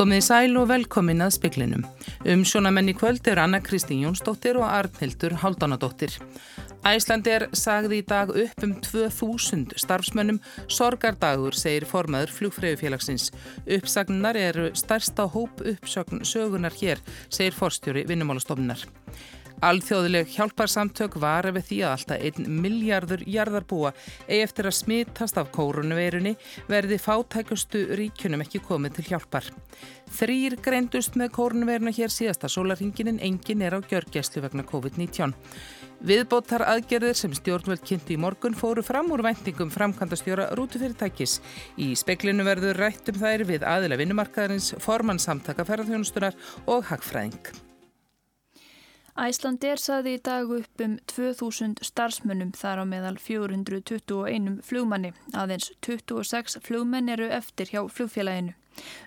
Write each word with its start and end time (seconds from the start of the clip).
Komið 0.00 0.16
í 0.16 0.22
sæl 0.24 0.54
og 0.56 0.70
velkomin 0.70 1.20
að 1.20 1.34
speklinum. 1.34 1.82
Um 2.24 2.40
sjónamenn 2.48 2.88
í 2.88 2.94
kvöld 2.96 3.26
er 3.28 3.36
Anna 3.42 3.58
Kristín 3.60 4.00
Jónsdóttir 4.00 4.56
og 4.56 4.64
Arnhildur 4.64 5.34
Haldánadóttir. 5.42 6.14
Æslandir 6.88 7.44
sagði 7.52 7.98
í 8.00 8.06
dag 8.08 8.32
upp 8.32 8.64
um 8.64 8.72
2000 8.80 9.76
starfsmönnum 9.76 10.38
sorgardagur, 10.72 11.52
segir 11.52 11.84
formaður 11.84 12.32
flugfræðufélagsins. 12.38 13.28
Uppsagnar 13.76 14.40
eru 14.40 14.70
stærsta 14.72 15.28
hóp 15.28 15.60
uppsögn 15.74 16.24
sögunar 16.24 16.72
hér, 16.80 17.04
segir 17.28 17.60
forstjóri 17.60 18.06
vinnumálastofnunar. 18.08 18.88
Alþjóðileg 19.60 20.30
hjálparsamtök 20.32 21.18
var 21.20 21.44
við 21.52 21.66
því 21.68 21.78
að 21.84 21.90
alltaf 21.92 22.22
einn 22.24 22.60
miljardur 22.62 23.20
jarðarbúa 23.28 23.90
eigi 24.24 24.38
eftir 24.46 24.70
að 24.70 24.76
smittast 24.78 25.36
af 25.36 25.50
kórunveirunni 25.52 26.32
verði 26.70 26.96
fátækustu 26.96 27.82
ríkunum 28.00 28.40
ekki 28.40 28.62
komið 28.64 28.96
til 28.96 29.06
hjálpar. 29.10 29.50
Þrýr 30.16 30.56
greindust 30.64 31.20
með 31.20 31.34
kórunveiruna 31.36 31.92
hér 31.92 32.08
síðasta 32.08 32.48
sólarhingin 32.48 33.12
en 33.12 33.20
engin 33.20 33.60
er 33.60 33.76
á 33.76 33.84
gjörgæslu 33.84 34.46
vegna 34.46 34.64
COVID-19. 34.64 35.36
Viðbóttar 36.08 36.64
aðgerðir 36.64 37.20
sem 37.20 37.36
stjórnvöld 37.36 37.84
kynnti 37.84 38.16
í 38.16 38.20
morgun 38.20 38.56
fóru 38.56 38.80
fram 38.80 39.12
úr 39.12 39.20
væntingum 39.28 39.68
framkvæmdastjóra 39.76 40.54
rútufyrirtækis. 40.56 41.42
Í 41.76 41.92
speklinu 42.00 42.48
verður 42.48 42.80
rættum 42.80 43.20
þær 43.20 43.44
við 43.44 43.68
aðila 43.68 44.00
vinnumarkaðarins, 44.00 44.72
formann 44.80 45.20
samtaka 45.20 45.68
ferðarþjónustunar 45.68 46.40
og 46.64 46.88
hagfræðing. 46.88 47.68
Æslandir 49.20 49.76
saði 49.76 50.14
í 50.16 50.20
dag 50.24 50.48
upp 50.48 50.80
um 50.80 50.94
2000 51.12 51.82
starfsmönnum 51.84 52.54
þar 52.56 52.80
á 52.80 52.84
meðal 52.88 53.18
421 53.20 54.62
flugmanni. 54.64 55.10
Aðeins 55.36 55.68
26 55.84 56.56
flugmenn 56.64 57.12
eru 57.12 57.26
eftir 57.28 57.68
hjá 57.68 57.82
flugfélaginu. 57.92 58.54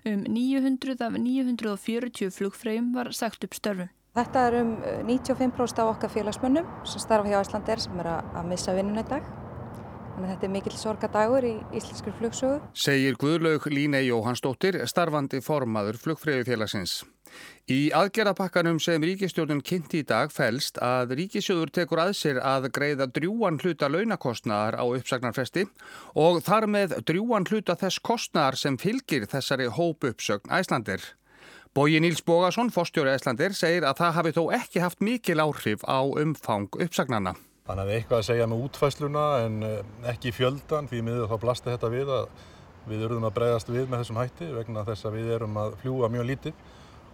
Um 0.06 0.22
900 0.30 1.02
af 1.02 1.18
940 1.18 2.30
flugfreyjum 2.36 2.92
var 2.94 3.10
sagt 3.18 3.48
upp 3.48 3.58
störfum. 3.58 3.90
Þetta 4.14 4.44
er 4.52 4.60
um 4.60 4.76
95% 5.10 5.82
af 5.82 5.96
okkar 5.96 6.14
félagsmönnum 6.14 6.68
sem 6.86 7.02
starfa 7.02 7.32
hjá 7.32 7.40
Æslandir 7.40 7.82
sem 7.82 8.04
er 8.04 8.12
að 8.14 8.52
missa 8.52 8.76
vinnun 8.78 9.02
í 9.02 9.06
dag. 9.10 9.26
Þannig 10.14 10.28
að 10.28 10.34
þetta 10.36 10.46
er 10.46 10.54
mikill 10.54 10.78
sorgadagur 10.78 11.50
í 11.50 11.56
íslenskur 11.74 12.14
flugsögu. 12.20 12.62
Segir 12.78 13.18
Guðlaug 13.18 13.66
Línei 13.74 14.06
Jóhannsdóttir, 14.12 14.78
starfandi 14.86 15.42
formaður 15.42 15.98
flugfreyjufélagsins. 16.06 17.00
Í 17.72 17.94
aðgerðapakkanum 17.96 18.82
sem 18.84 19.04
ríkistjórnun 19.08 19.62
kynnti 19.64 20.02
í 20.02 20.06
dag 20.08 20.34
fælst 20.36 20.82
að 20.84 21.14
ríkisjóður 21.16 21.72
tekur 21.72 22.02
að 22.04 22.12
sér 22.20 22.42
að 22.44 22.68
greiða 22.76 23.08
drjúan 23.08 23.60
hluta 23.64 23.88
launakostnaðar 23.88 24.76
á 24.76 24.84
uppsagnarfesti 24.84 25.64
og 26.20 26.42
þar 26.44 26.68
með 26.68 26.98
drjúan 27.08 27.48
hluta 27.48 27.78
þess 27.80 28.04
kostnaðar 28.04 28.60
sem 28.60 28.76
fylgir 28.82 29.30
þessari 29.32 29.70
hópu 29.72 30.12
uppsögn 30.12 30.52
Æslandir. 30.52 31.00
Bóji 31.74 32.04
Níls 32.04 32.20
Bógason, 32.22 32.68
fórstjóri 32.70 33.16
Æslandir, 33.16 33.56
segir 33.56 33.88
að 33.88 34.04
það 34.04 34.16
hafi 34.20 34.36
þó 34.36 34.44
ekki 34.60 34.84
haft 34.84 35.00
mikil 35.02 35.40
áhrif 35.42 35.88
á 35.88 36.04
umfang 36.04 36.68
uppsagnarna. 36.84 37.38
Þannig 37.64 37.80
að 37.86 37.90
við 37.90 37.98
eitthvað 37.98 38.20
að 38.20 38.28
segja 38.28 38.48
með 38.52 38.64
útfæsluna 38.68 39.24
en 39.46 39.60
eh, 39.64 39.80
ekki 40.12 40.34
fjöldan 40.36 40.92
því 40.92 41.00
miður 41.08 41.32
þá 41.32 41.38
blasti 41.42 41.72
þetta 41.72 41.90
við 41.96 42.12
að 42.12 42.28
við 42.92 43.06
erum 43.08 43.24
að 43.24 43.36
bregðast 43.38 43.72
við 43.72 43.88
með 43.88 44.04
þessum 44.04 44.20
hætti 44.20 44.48
vegna 44.52 44.84
þess 44.88 45.08
að 45.08 45.16
við 45.18 45.30
erum 45.38 45.60
að 45.62 45.78
fljúa 45.80 46.10
mjög 46.12 46.28
lítið 46.34 46.66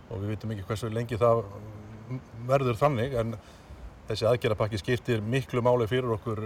og 0.09 0.21
við 0.21 0.35
vitum 0.35 0.53
ekki 0.55 0.67
hversu 0.67 0.91
lengi 0.93 1.19
það 1.19 1.43
verður 2.49 2.77
þannig 2.79 3.15
en 3.21 3.33
þessi 4.09 4.25
aðgerðarpakki 4.25 4.79
skiptir 4.81 5.21
miklu 5.21 5.61
máli 5.61 5.85
fyrir 5.89 6.09
okkur 6.15 6.39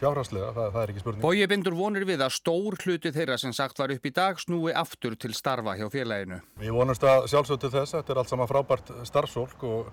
fjárhastlega, 0.00 0.54
það, 0.56 0.68
það 0.72 0.82
er 0.82 0.92
ekki 0.92 1.02
spurning. 1.02 1.24
Bóji 1.24 1.48
bindur 1.50 1.76
vonir 1.76 2.06
við 2.08 2.24
að 2.24 2.32
stór 2.38 2.76
hluti 2.80 3.12
þeirra 3.12 3.36
sem 3.40 3.52
sagt 3.56 3.80
var 3.80 3.92
upp 3.92 4.06
í 4.08 4.12
dag 4.16 4.40
snúi 4.40 4.72
aftur 4.72 5.18
til 5.20 5.34
starfa 5.36 5.76
hjá 5.76 5.84
félaginu. 5.92 6.40
Við 6.62 6.72
vonumst 6.76 7.04
að 7.04 7.28
sjálfsögtu 7.32 7.72
þess, 7.74 7.96
þetta 7.98 8.14
er 8.14 8.22
allt 8.22 8.32
sama 8.32 8.48
frábært 8.48 8.94
starfsólk 9.10 9.66
og 9.68 9.90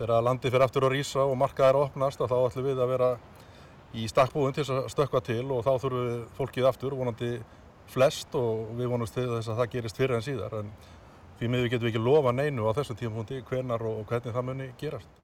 þegar 0.00 0.26
landi 0.26 0.50
fyrir 0.50 0.66
aftur 0.66 0.88
að 0.88 0.96
rýsa 0.96 1.22
og 1.22 1.38
markaðar 1.38 1.78
að 1.78 1.86
opnast 1.86 2.24
þá 2.24 2.36
ætlum 2.40 2.66
við 2.66 2.82
að 2.82 2.92
vera 2.96 3.12
í 3.96 4.08
stakkbúin 4.10 4.56
til 4.56 4.66
að 4.66 4.90
stökka 4.92 5.22
til 5.24 5.44
og 5.46 5.62
þá 5.64 5.72
þurfum 5.84 6.10
við 6.10 6.18
fólkið 6.40 6.68
aftur, 6.72 6.98
vonandi 6.98 7.30
flest 7.94 8.34
og 8.34 8.74
við 8.74 8.90
vonumst 8.90 9.14
til 9.14 9.28
þess 9.30 9.52
að 9.52 9.60
það 9.62 9.72
gerist 9.76 10.00
fyrir 10.00 10.18
en 10.18 10.26
síðar 10.26 10.58
en 10.58 10.74
því 11.38 11.52
miður 11.52 11.70
getum 11.72 11.86
við 11.86 11.94
ekki 11.94 12.04
lofa 12.06 12.32
neinu 12.32 12.66
á 12.68 12.76
þessu 12.76 12.96
tímpunkti 12.98 13.42
hvenar 13.48 13.84
og 13.86 14.04
hvernig 14.08 14.34
það 14.34 14.46
muni 14.50 14.68
gerast. 14.80 15.22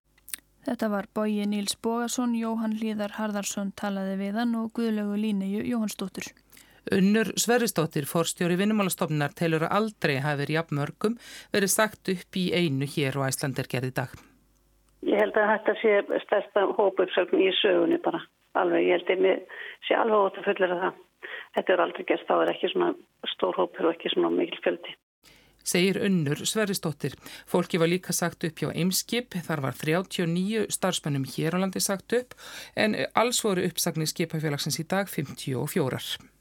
Þetta 0.62 0.89
var 0.93 1.09
bóji 1.11 1.47
Níls 1.50 1.75
Bógarsson, 1.83 2.37
Jóhann 2.39 2.77
Líðar 2.78 3.17
Harðarsson 3.17 3.73
talaði 3.75 4.15
við 4.21 4.37
hann 4.39 4.55
og 4.61 4.71
Guðlegu 4.77 5.17
Líneju 5.19 5.65
Jóhannsdóttur. 5.67 6.28
Unnur 6.91 7.33
Sverrisdóttir, 7.39 8.06
forstjóri 8.11 8.56
vinnumálastofnar, 8.59 9.34
telur 9.39 9.67
að 9.67 9.75
aldrei 9.78 10.17
hafi 10.23 10.43
verið 10.43 10.56
jafnmörgum 10.56 11.17
verið 11.55 11.73
sagt 11.75 12.11
upp 12.15 12.39
í 12.39 12.49
einu 12.55 12.87
hér 12.91 13.19
og 13.19 13.27
Æslandir 13.29 13.71
gerði 13.71 13.93
dag. 13.99 14.15
Ég 15.03 15.19
held 15.19 15.39
að 15.39 15.50
þetta 15.50 15.75
sé 15.83 15.94
stærsta 16.27 16.67
hópuppsögn 16.79 17.43
í 17.43 17.50
sögunni 17.59 17.99
bara 18.03 18.23
alveg. 18.59 18.87
Ég 18.87 19.00
held 19.00 19.15
að 19.15 19.31
ég 19.31 19.62
sé 19.89 19.99
alveg 19.99 20.27
ótt 20.27 20.39
að 20.39 20.50
fullera 20.50 20.81
það. 20.83 21.00
Þetta 21.56 21.73
er 21.73 21.83
aldrei 21.84 22.05
gert, 22.09 22.27
þá 22.29 22.34
er 22.37 22.53
ekki 22.55 22.71
svona 22.73 22.93
stór 23.34 23.59
hópur 23.59 23.89
og 23.89 23.97
ekki 23.97 24.15
svona 24.15 24.31
mikil 24.34 24.62
fjöldi. 24.62 24.94
Segir 25.65 26.00
unnur 26.03 26.43
Sveristóttir. 26.47 27.15
Fólki 27.47 27.78
var 27.78 27.91
líka 27.91 28.12
sagt 28.12 28.45
upp 28.45 28.59
hjá 28.59 28.73
Eimskip, 28.73 29.37
þar 29.47 29.65
var 29.69 29.78
39 29.78 30.67
starfsmennum 30.73 31.25
hér 31.28 31.56
á 31.56 31.62
landi 31.62 31.81
sagt 31.81 32.12
upp 32.19 32.37
en 32.75 32.97
alls 33.15 33.43
voru 33.45 33.65
uppsagnir 33.69 34.11
skipafélagsins 34.11 34.81
í 34.83 34.87
dag 34.89 35.11
54. 35.11 36.33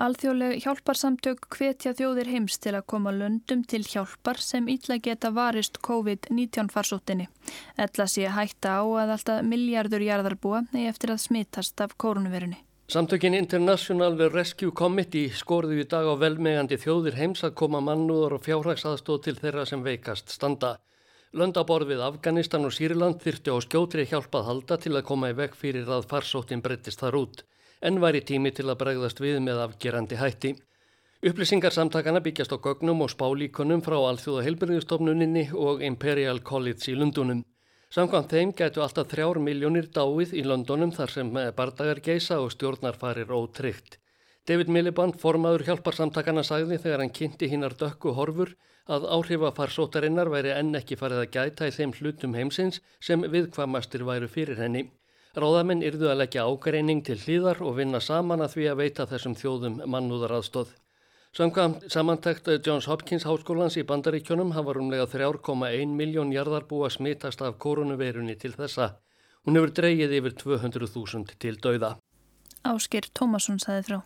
Alþjóðleg 0.00 0.62
hjálparsamtök 0.64 1.50
hvetja 1.52 1.92
þjóðir 1.92 2.30
heims 2.32 2.56
til 2.64 2.72
að 2.78 2.86
koma 2.88 3.12
löndum 3.12 3.60
til 3.68 3.82
hjálpar 3.84 4.40
sem 4.40 4.70
ítla 4.72 4.96
geta 4.96 5.28
varist 5.36 5.76
COVID-19 5.84 6.72
farsóttinni. 6.72 7.28
Ella 7.76 8.08
sé 8.08 8.24
hætta 8.32 8.80
á 8.80 8.84
að 8.88 9.16
alltaf 9.18 9.44
miljardur 9.44 10.00
jarðarbúa 10.00 10.64
ney 10.72 10.88
eftir 10.88 11.12
að 11.12 11.26
smittast 11.26 11.84
af 11.84 11.98
kórunverunni. 12.00 12.62
Samtökin 12.92 13.34
International 13.34 14.18
Rescue 14.32 14.70
Committee 14.76 15.30
skorðu 15.32 15.78
í 15.80 15.84
dag 15.88 16.04
á 16.04 16.12
velmegandi 16.20 16.76
þjóðir 16.76 17.14
heims 17.16 17.40
að 17.46 17.54
koma 17.56 17.78
mannúðar 17.80 18.34
og 18.36 18.42
fjárhagsaðstóð 18.44 19.22
til 19.24 19.34
þeirra 19.38 19.62
sem 19.64 19.80
veikast 19.80 20.28
standa. 20.28 20.74
Löndaborð 21.32 21.88
við 21.88 22.02
Afganistan 22.04 22.68
og 22.68 22.74
Sýriland 22.76 23.22
þyrti 23.24 23.48
á 23.48 23.56
skjótri 23.64 24.04
hjálpað 24.10 24.44
halda 24.50 24.76
til 24.82 24.92
að 24.92 25.06
koma 25.08 25.30
í 25.32 25.36
veg 25.38 25.56
fyrir 25.56 25.88
að 25.88 26.04
farsóttin 26.10 26.60
breyttist 26.60 27.00
þar 27.00 27.16
út 27.22 27.40
en 27.80 27.96
væri 28.04 28.20
tími 28.28 28.52
til 28.52 28.68
að 28.68 28.82
bregðast 28.84 29.24
við 29.24 29.40
með 29.40 29.62
afgerandi 29.62 30.20
hætti. 30.20 30.52
Upplýsingarsamtakana 31.24 32.20
byggjast 32.20 32.52
á 32.52 32.60
gögnum 32.60 33.00
og 33.06 33.14
spálíkonum 33.14 33.80
frá 33.80 33.96
Alþjóða 34.02 34.44
heilbyrðistofnuninni 34.50 35.48
og 35.56 35.80
Imperial 35.80 36.44
College 36.44 36.92
í 36.92 37.00
Lundunum. 37.00 37.40
Samkvæmt 37.92 38.30
þeim 38.32 38.52
gætu 38.56 38.80
alltaf 38.80 39.10
þrjár 39.10 39.36
miljónir 39.44 39.84
dáið 39.92 40.30
í 40.40 40.42
Londonum 40.46 40.94
þar 40.96 41.10
sem 41.12 41.32
bardagar 41.58 41.98
geisa 42.00 42.38
og 42.40 42.54
stjórnarfarir 42.54 43.28
ótryggt. 43.36 43.98
David 44.48 44.70
Miliband, 44.72 45.18
formaður 45.20 45.66
hjálparsamtakana, 45.66 46.40
sagði 46.40 46.78
þegar 46.80 47.02
hann 47.04 47.12
kynnti 47.18 47.50
hinnar 47.52 47.76
dökku 47.76 48.14
horfur 48.16 48.54
að 48.88 49.04
áhrifafarsótarinnar 49.18 50.32
væri 50.32 50.54
enn 50.56 50.72
ekki 50.80 50.96
farið 51.02 51.20
að 51.20 51.30
gæta 51.36 51.68
í 51.68 51.74
þeim 51.76 51.92
hlutum 51.98 52.38
heimsins 52.38 52.80
sem 52.98 53.28
viðkvamastir 53.34 54.06
væru 54.08 54.30
fyrir 54.38 54.64
henni. 54.64 54.86
Ráðamenn 55.36 55.84
yrðu 55.84 56.08
að 56.14 56.22
leggja 56.24 56.48
ágreining 56.48 57.04
til 57.04 57.20
hlýðar 57.20 57.60
og 57.60 57.76
vinna 57.76 58.00
saman 58.00 58.40
að 58.40 58.56
því 58.56 58.70
að 58.72 58.80
veita 58.80 59.06
þessum 59.12 59.36
þjóðum 59.36 59.78
mannúðaraðstóð. 59.84 60.72
Samkvæmt 61.32 61.86
samantækt 61.88 62.48
Johns 62.66 62.84
Hopkins 62.84 63.24
háskólans 63.24 63.78
í 63.80 63.82
bandaríkjónum 63.88 64.50
hafa 64.52 64.74
rúmlega 64.76 65.06
3,1 65.08 65.94
miljón 65.96 66.32
jarðarbúa 66.34 66.90
smitast 66.92 67.40
af 67.40 67.54
koronaveirunni 67.56 68.34
til 68.36 68.52
þessa. 68.52 68.98
Hún 69.48 69.56
hefur 69.56 69.72
dreyið 69.78 70.12
yfir 70.18 70.34
200.000 70.42 71.32
til 71.40 71.56
dauða. 71.56 71.94
Ásker 72.68 73.08
Tómasson 73.16 73.56
saði 73.64 73.86
frá. 73.86 73.98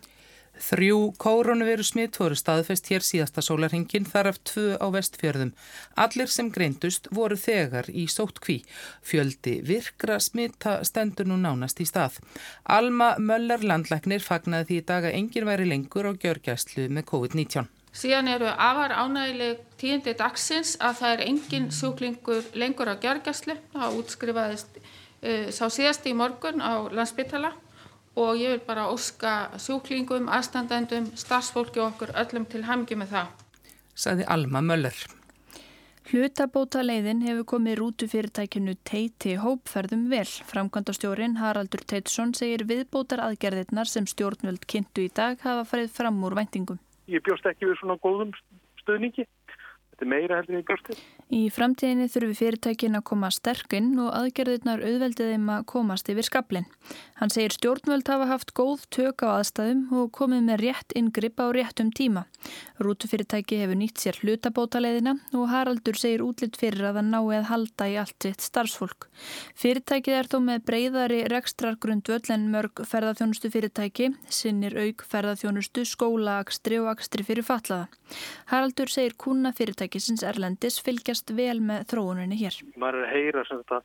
Þrjú 0.57 1.13
koronaviru 1.21 1.83
smitt 1.85 2.17
voru 2.17 2.35
staðfest 2.37 2.89
hér 2.89 3.03
síðasta 3.05 3.43
sólarhingin 3.45 4.07
þar 4.09 4.31
af 4.31 4.39
tvö 4.49 4.77
á 4.81 4.87
vestfjörðum. 4.93 5.51
Allir 5.93 6.31
sem 6.33 6.49
greindust 6.53 7.09
voru 7.13 7.37
þegar 7.37 7.89
í 7.93 8.07
sótt 8.09 8.41
kví. 8.41 8.59
Fjöldi 9.05 9.59
virkra 9.67 10.17
smitta 10.23 10.79
stendur 10.87 11.29
nú 11.29 11.37
nánast 11.41 11.81
í 11.83 11.87
stað. 11.89 12.17
Alma 12.65 13.13
Möller 13.19 13.61
landlæknir 13.61 14.25
fagnaði 14.25 14.69
því 14.71 14.79
í 14.81 14.85
dag 14.91 15.09
að 15.09 15.17
enginn 15.19 15.49
væri 15.49 15.69
lengur 15.69 16.09
á 16.09 16.11
gjörgæslu 16.17 16.87
með 16.89 17.07
COVID-19. 17.11 17.69
Síðan 17.97 18.27
eru 18.29 18.49
afar 18.49 18.93
ánægileg 18.93 19.61
tíundi 19.81 20.13
dagsins 20.17 20.75
að 20.81 20.99
það 20.99 21.13
er 21.13 21.23
engin 21.29 21.69
sjúklingur 21.73 22.49
lengur 22.57 22.89
á 22.93 22.95
gjörgæslu. 22.97 23.57
Það 23.73 24.01
útskrifaðist 24.01 24.81
uh, 24.81 25.47
sá 25.53 25.65
síðast 25.69 26.05
í 26.09 26.17
morgun 26.17 26.61
á 26.61 26.85
landsbytala 26.89 27.53
og 28.17 28.39
ég 28.41 28.55
vil 28.55 28.63
bara 28.65 28.87
óska 28.89 29.33
sjúklingum, 29.61 30.25
aðstandendum, 30.33 31.11
starfsfólki 31.21 31.81
og 31.83 31.91
okkur 31.91 32.15
öllum 32.23 32.47
til 32.49 32.63
hamngi 32.65 32.97
með 32.97 33.13
það. 33.13 33.29
Saði 33.93 34.25
Alma 34.33 34.63
Möller. 34.65 34.97
Hlutabóta 36.07 36.81
leiðin 36.85 37.21
hefur 37.27 37.45
komið 37.51 37.79
rútu 37.81 38.07
fyrirtækinu 38.07 38.77
Teiti 38.87 39.35
hópferðum 39.41 40.05
vel. 40.09 40.27
Framkvæmdastjórin 40.49 41.35
Haraldur 41.41 41.83
Teitsson 41.83 42.31
segir 42.37 42.63
viðbótar 42.69 43.21
aðgerðirnar 43.25 43.91
sem 43.91 44.07
stjórnvöld 44.07 44.63
kynntu 44.71 45.03
í 45.03 45.11
dag 45.11 45.35
hafa 45.43 45.67
farið 45.67 45.91
fram 45.99 46.21
úr 46.23 46.37
væntingum. 46.39 46.79
Ég 47.11 47.23
bjóst 47.27 47.45
ekki 47.47 47.67
við 47.67 47.81
svona 47.81 47.99
góðum 48.03 48.31
stöðningi 48.81 49.27
Þetta 49.97 50.05
er 50.05 50.09
meira 50.11 50.35
heldur 50.37 50.53
en 50.53 50.61
í 50.61 50.65
björstu. 50.67 50.95
Í 51.27 51.49
framtíðinni 51.51 52.05
þurfi 52.07 52.35
fyrirtækin 52.39 52.95
að 52.95 53.03
koma 53.09 53.27
sterkinn 53.35 53.89
og 53.99 54.13
aðgerðirnar 54.15 54.79
auðveldið 54.79 55.33
þeim 55.33 55.49
að 55.51 55.65
komast 55.67 56.07
yfir 56.07 56.23
skablin. 56.23 56.67
Hann 57.19 57.33
segir 57.33 57.51
stjórnvöld 57.51 58.07
hafa 58.07 58.29
haft 58.29 58.53
góð 58.55 58.85
tök 58.95 59.25
á 59.27 59.35
aðstæðum 59.35 59.81
og 59.91 60.13
komið 60.15 60.45
með 60.47 60.61
rétt 60.61 60.95
ingripp 60.95 61.41
á 61.43 61.51
réttum 61.51 61.89
tíma. 61.91 62.23
Rútufyrirtæki 62.79 63.59
hefur 63.59 63.75
nýtt 63.75 63.99
sér 63.99 64.21
hlutabótaleiðina 64.21 65.17
og 65.35 65.49
Haraldur 65.51 65.99
segir 65.99 66.23
útlitt 66.23 66.55
fyrir 66.61 66.87
að 66.87 67.01
það 67.01 67.09
nái 67.11 67.35
að 67.41 67.49
halda 67.51 67.89
í 67.91 67.97
allt 67.99 68.27
sitt 68.29 68.47
starfsfólk. 68.47 69.09
Fyrirtækið 69.59 70.19
er 70.21 70.31
þó 70.31 70.39
með 70.47 70.63
breyðari 70.69 71.19
rekstrargrundvöld 71.33 72.31
en 72.31 72.47
mörg 72.53 72.85
ferðarþjónustu 72.87 73.51
fyrirtæki, 73.51 74.13
sinnir 74.31 74.79
auk 74.79 75.03
ferðarþjónustu, 75.11 75.83
skólaakstri 75.91 76.79
og 76.79 76.93
akstri 76.93 77.27
fyrir 77.27 77.43
fatlaða. 77.43 77.91
Haraldur 78.53 78.87
segir 78.87 79.17
kuna 79.19 79.51
fyrirtækisins 79.51 80.23
Erlendis 80.23 80.79
fylgja 80.79 81.16
fylgjast 81.17 81.33
vel 81.35 81.61
með 81.61 81.87
þróuninni 81.89 82.37
hér. 82.37 82.55
Maður 82.77 83.01
er 83.01 83.07
að 83.07 83.15
heyra 83.15 83.43
sem 83.47 83.61
þetta, 83.61 83.81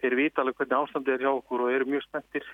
þeir 0.00 0.16
vita 0.16 0.42
alveg 0.42 0.56
hvernig 0.56 0.78
ástandið 0.78 1.14
er 1.14 1.24
hjá 1.24 1.32
okkur 1.32 1.64
og 1.64 1.72
eru 1.72 1.86
mjög 1.88 2.02
spenntir. 2.06 2.46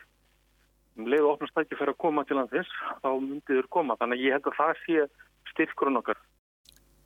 Um 0.97 1.09
leið 1.09 1.25
og 1.27 1.33
opnast 1.35 1.59
ekki 1.59 1.77
fyrir 1.77 1.95
að 1.95 2.03
koma 2.05 2.25
til 2.25 2.37
landsins, 2.39 2.69
þá 3.03 3.09
myndið 3.21 3.57
þurr 3.59 3.71
koma. 3.71 3.97
Þannig 3.99 4.19
að 4.19 4.25
ég 4.25 4.37
held 4.37 4.47
að 4.47 4.59
það 4.59 4.75
sé 4.85 5.07
styrkurinn 5.53 5.99
okkar. 6.01 6.21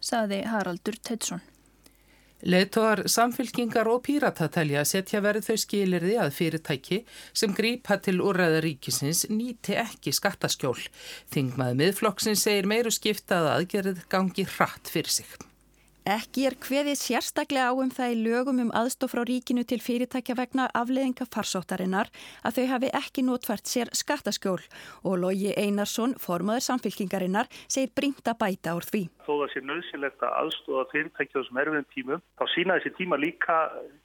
Saði 0.01 0.43
Haraldur 0.47 0.99
Teidsson. 1.03 1.41
Leðtóðar 2.39 3.09
samfylkingar 3.11 3.89
og 3.91 4.05
pírata 4.07 4.47
telja 4.47 4.85
að 4.85 4.91
setja 4.93 5.19
verið 5.25 5.49
þau 5.49 5.57
skilirði 5.59 6.15
að 6.23 6.37
fyrirtæki 6.37 7.01
sem 7.35 7.51
grípa 7.51 7.97
til 7.99 8.21
úrræða 8.23 8.61
ríkisins 8.63 9.25
nýti 9.27 9.75
ekki 9.75 10.15
skattaskjól. 10.15 10.79
Þingmaði 11.35 11.81
miðflokksins 11.83 12.47
segir 12.47 12.71
meiru 12.71 12.95
skipta 12.95 13.43
að 13.43 13.53
aðgerið 13.57 14.07
gangi 14.13 14.47
hratt 14.55 14.87
fyrir 14.87 15.11
sig. 15.11 15.35
Ekki 16.09 16.47
er 16.49 16.55
hveðið 16.57 16.95
sérstaklega 16.97 17.69
á 17.69 17.77
um 17.77 17.91
það 17.93 18.13
í 18.15 18.21
lögum 18.25 18.61
um 18.63 18.71
aðstof 18.73 19.11
frá 19.13 19.21
ríkinu 19.29 19.61
til 19.69 19.77
fyrirtækja 19.85 20.39
vegna 20.39 20.65
afleðinga 20.73 21.27
farsóttarinnar 21.29 22.09
að 22.49 22.55
þau 22.57 22.67
hafi 22.71 22.89
ekki 22.97 23.25
notvært 23.27 23.69
sér 23.69 23.91
skattaskjól 23.93 24.63
og 25.05 25.19
Lógi 25.21 25.53
Einarsson, 25.53 26.15
formaður 26.17 26.65
samfélkingarinnar, 26.65 27.51
segir 27.69 27.93
brínt 27.93 28.25
að 28.25 28.39
bæta 28.41 28.73
úr 28.79 28.89
því. 28.89 29.03
Þó 29.27 29.35
það 29.35 29.53
sé 29.53 29.63
nöðsilegt 29.69 30.25
að 30.25 30.39
aðstofa 30.39 30.87
fyrirtækja 30.95 31.37
þessum 31.43 31.61
erfiðum 31.61 31.89
tímum, 31.93 32.25
þá 32.41 32.45
sína 32.55 32.79
þessi 32.79 32.95
tíma 33.03 33.21
líka 33.21 33.59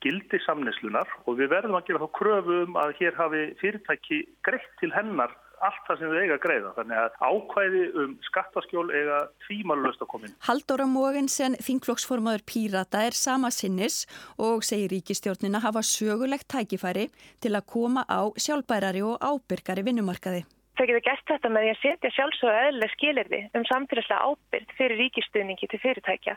gildi 0.04 0.42
samneslunar 0.44 1.16
og 1.24 1.40
við 1.40 1.54
verðum 1.56 1.80
að 1.80 1.88
gera 1.88 2.04
þá 2.04 2.12
kröfum 2.20 2.60
um 2.68 2.82
að 2.84 2.98
hér 3.00 3.16
hafi 3.22 3.46
fyrirtæki 3.64 4.26
greitt 4.44 4.76
til 4.84 4.92
hennar 4.92 5.32
allt 5.68 5.84
það 5.88 6.00
sem 6.00 6.14
við 6.14 6.24
eiga 6.24 6.38
að 6.38 6.44
greiða. 6.46 6.72
Þannig 6.78 7.02
að 7.02 7.20
ákvæði 7.30 7.84
um 8.04 8.16
skattaskjól 8.30 8.86
eiga 8.94 9.20
tvímalust 9.46 10.04
að 10.04 10.12
komin. 10.14 10.36
Haldóra 10.48 10.88
Mógensen, 10.90 11.58
þingflokksformaður 11.64 12.46
Pírata, 12.50 13.06
er 13.08 13.18
sama 13.18 13.52
sinnis 13.54 14.04
og 14.38 14.66
segir 14.68 14.94
ríkistjórnina 14.96 15.64
hafa 15.64 15.84
sögulegt 15.86 16.50
tækifæri 16.54 17.10
til 17.44 17.54
að 17.54 17.70
koma 17.76 18.06
á 18.10 18.30
sjálfbærari 18.38 19.06
og 19.06 19.18
ábyrgari 19.24 19.86
vinnumarkaði. 19.88 20.44
Þau 20.84 20.90
getur 20.90 21.04
gert 21.06 21.30
þetta 21.30 21.50
með 21.56 21.64
því 21.64 21.70
að 21.72 21.78
setja 21.80 22.10
sjálfsögðu 22.12 22.62
eðlileg 22.62 22.92
skilirði 22.92 23.38
um 23.56 23.64
samfélagslega 23.70 24.26
ábyrgd 24.28 24.72
fyrir 24.76 25.00
ríkistuðningi 25.00 25.70
til 25.72 25.78
fyrirtækja 25.80 26.34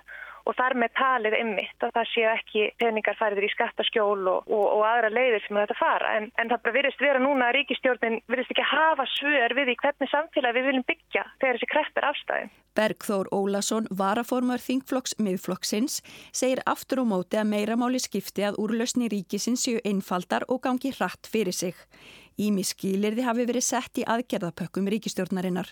og 0.47 0.55
þar 0.55 0.77
með 0.79 0.93
talið 1.01 1.35
ymmit 1.41 1.83
að 1.83 1.95
það 1.97 2.11
séu 2.13 2.27
ekki 2.31 2.67
peningar 2.79 3.17
fariður 3.19 3.47
í 3.49 3.51
skattaskjól 3.51 4.29
og, 4.31 4.45
og, 4.47 4.67
og 4.77 4.85
aðra 4.87 5.11
leiðir 5.11 5.43
sem 5.43 5.59
þetta 5.59 5.77
fara. 5.81 6.13
En, 6.21 6.29
en 6.39 6.53
það 6.53 6.69
virðist 6.77 7.03
vera 7.03 7.23
núna 7.25 7.49
að 7.49 7.57
ríkistjórnin 7.57 8.21
virðist 8.31 8.53
ekki 8.55 8.67
hafa 8.71 9.09
svör 9.17 9.55
við 9.59 9.73
í 9.73 9.77
hvernig 9.81 10.13
samfélag 10.13 10.55
við 10.55 10.69
viljum 10.71 10.87
byggja 10.93 11.25
þegar 11.41 11.59
þessi 11.59 11.71
krepp 11.73 11.99
er 11.99 12.09
afstæðin. 12.13 12.53
Bergþór 12.77 13.31
Ólason, 13.35 13.89
varaformar 13.99 14.63
Þingflokks 14.63 15.17
miðflokksins, 15.19 15.99
segir 16.31 16.63
aftur 16.71 17.03
og 17.03 17.11
móti 17.11 17.41
að 17.41 17.51
meiramáli 17.51 17.99
skipti 18.05 18.47
að 18.47 18.61
úrlausni 18.63 19.11
ríkisins 19.11 19.67
séu 19.67 19.83
einfaldar 19.83 20.47
og 20.47 20.63
gangi 20.69 20.95
hratt 20.95 21.27
fyrir 21.33 21.57
sig. 21.57 21.75
Ími 22.37 22.61
skilirði 22.69 23.25
hafi 23.25 23.47
verið 23.49 23.65
sett 23.65 23.97
í 23.97 24.03
aðgerðapökkum 24.05 24.91
ríkistjórnarinnar. 24.93 25.71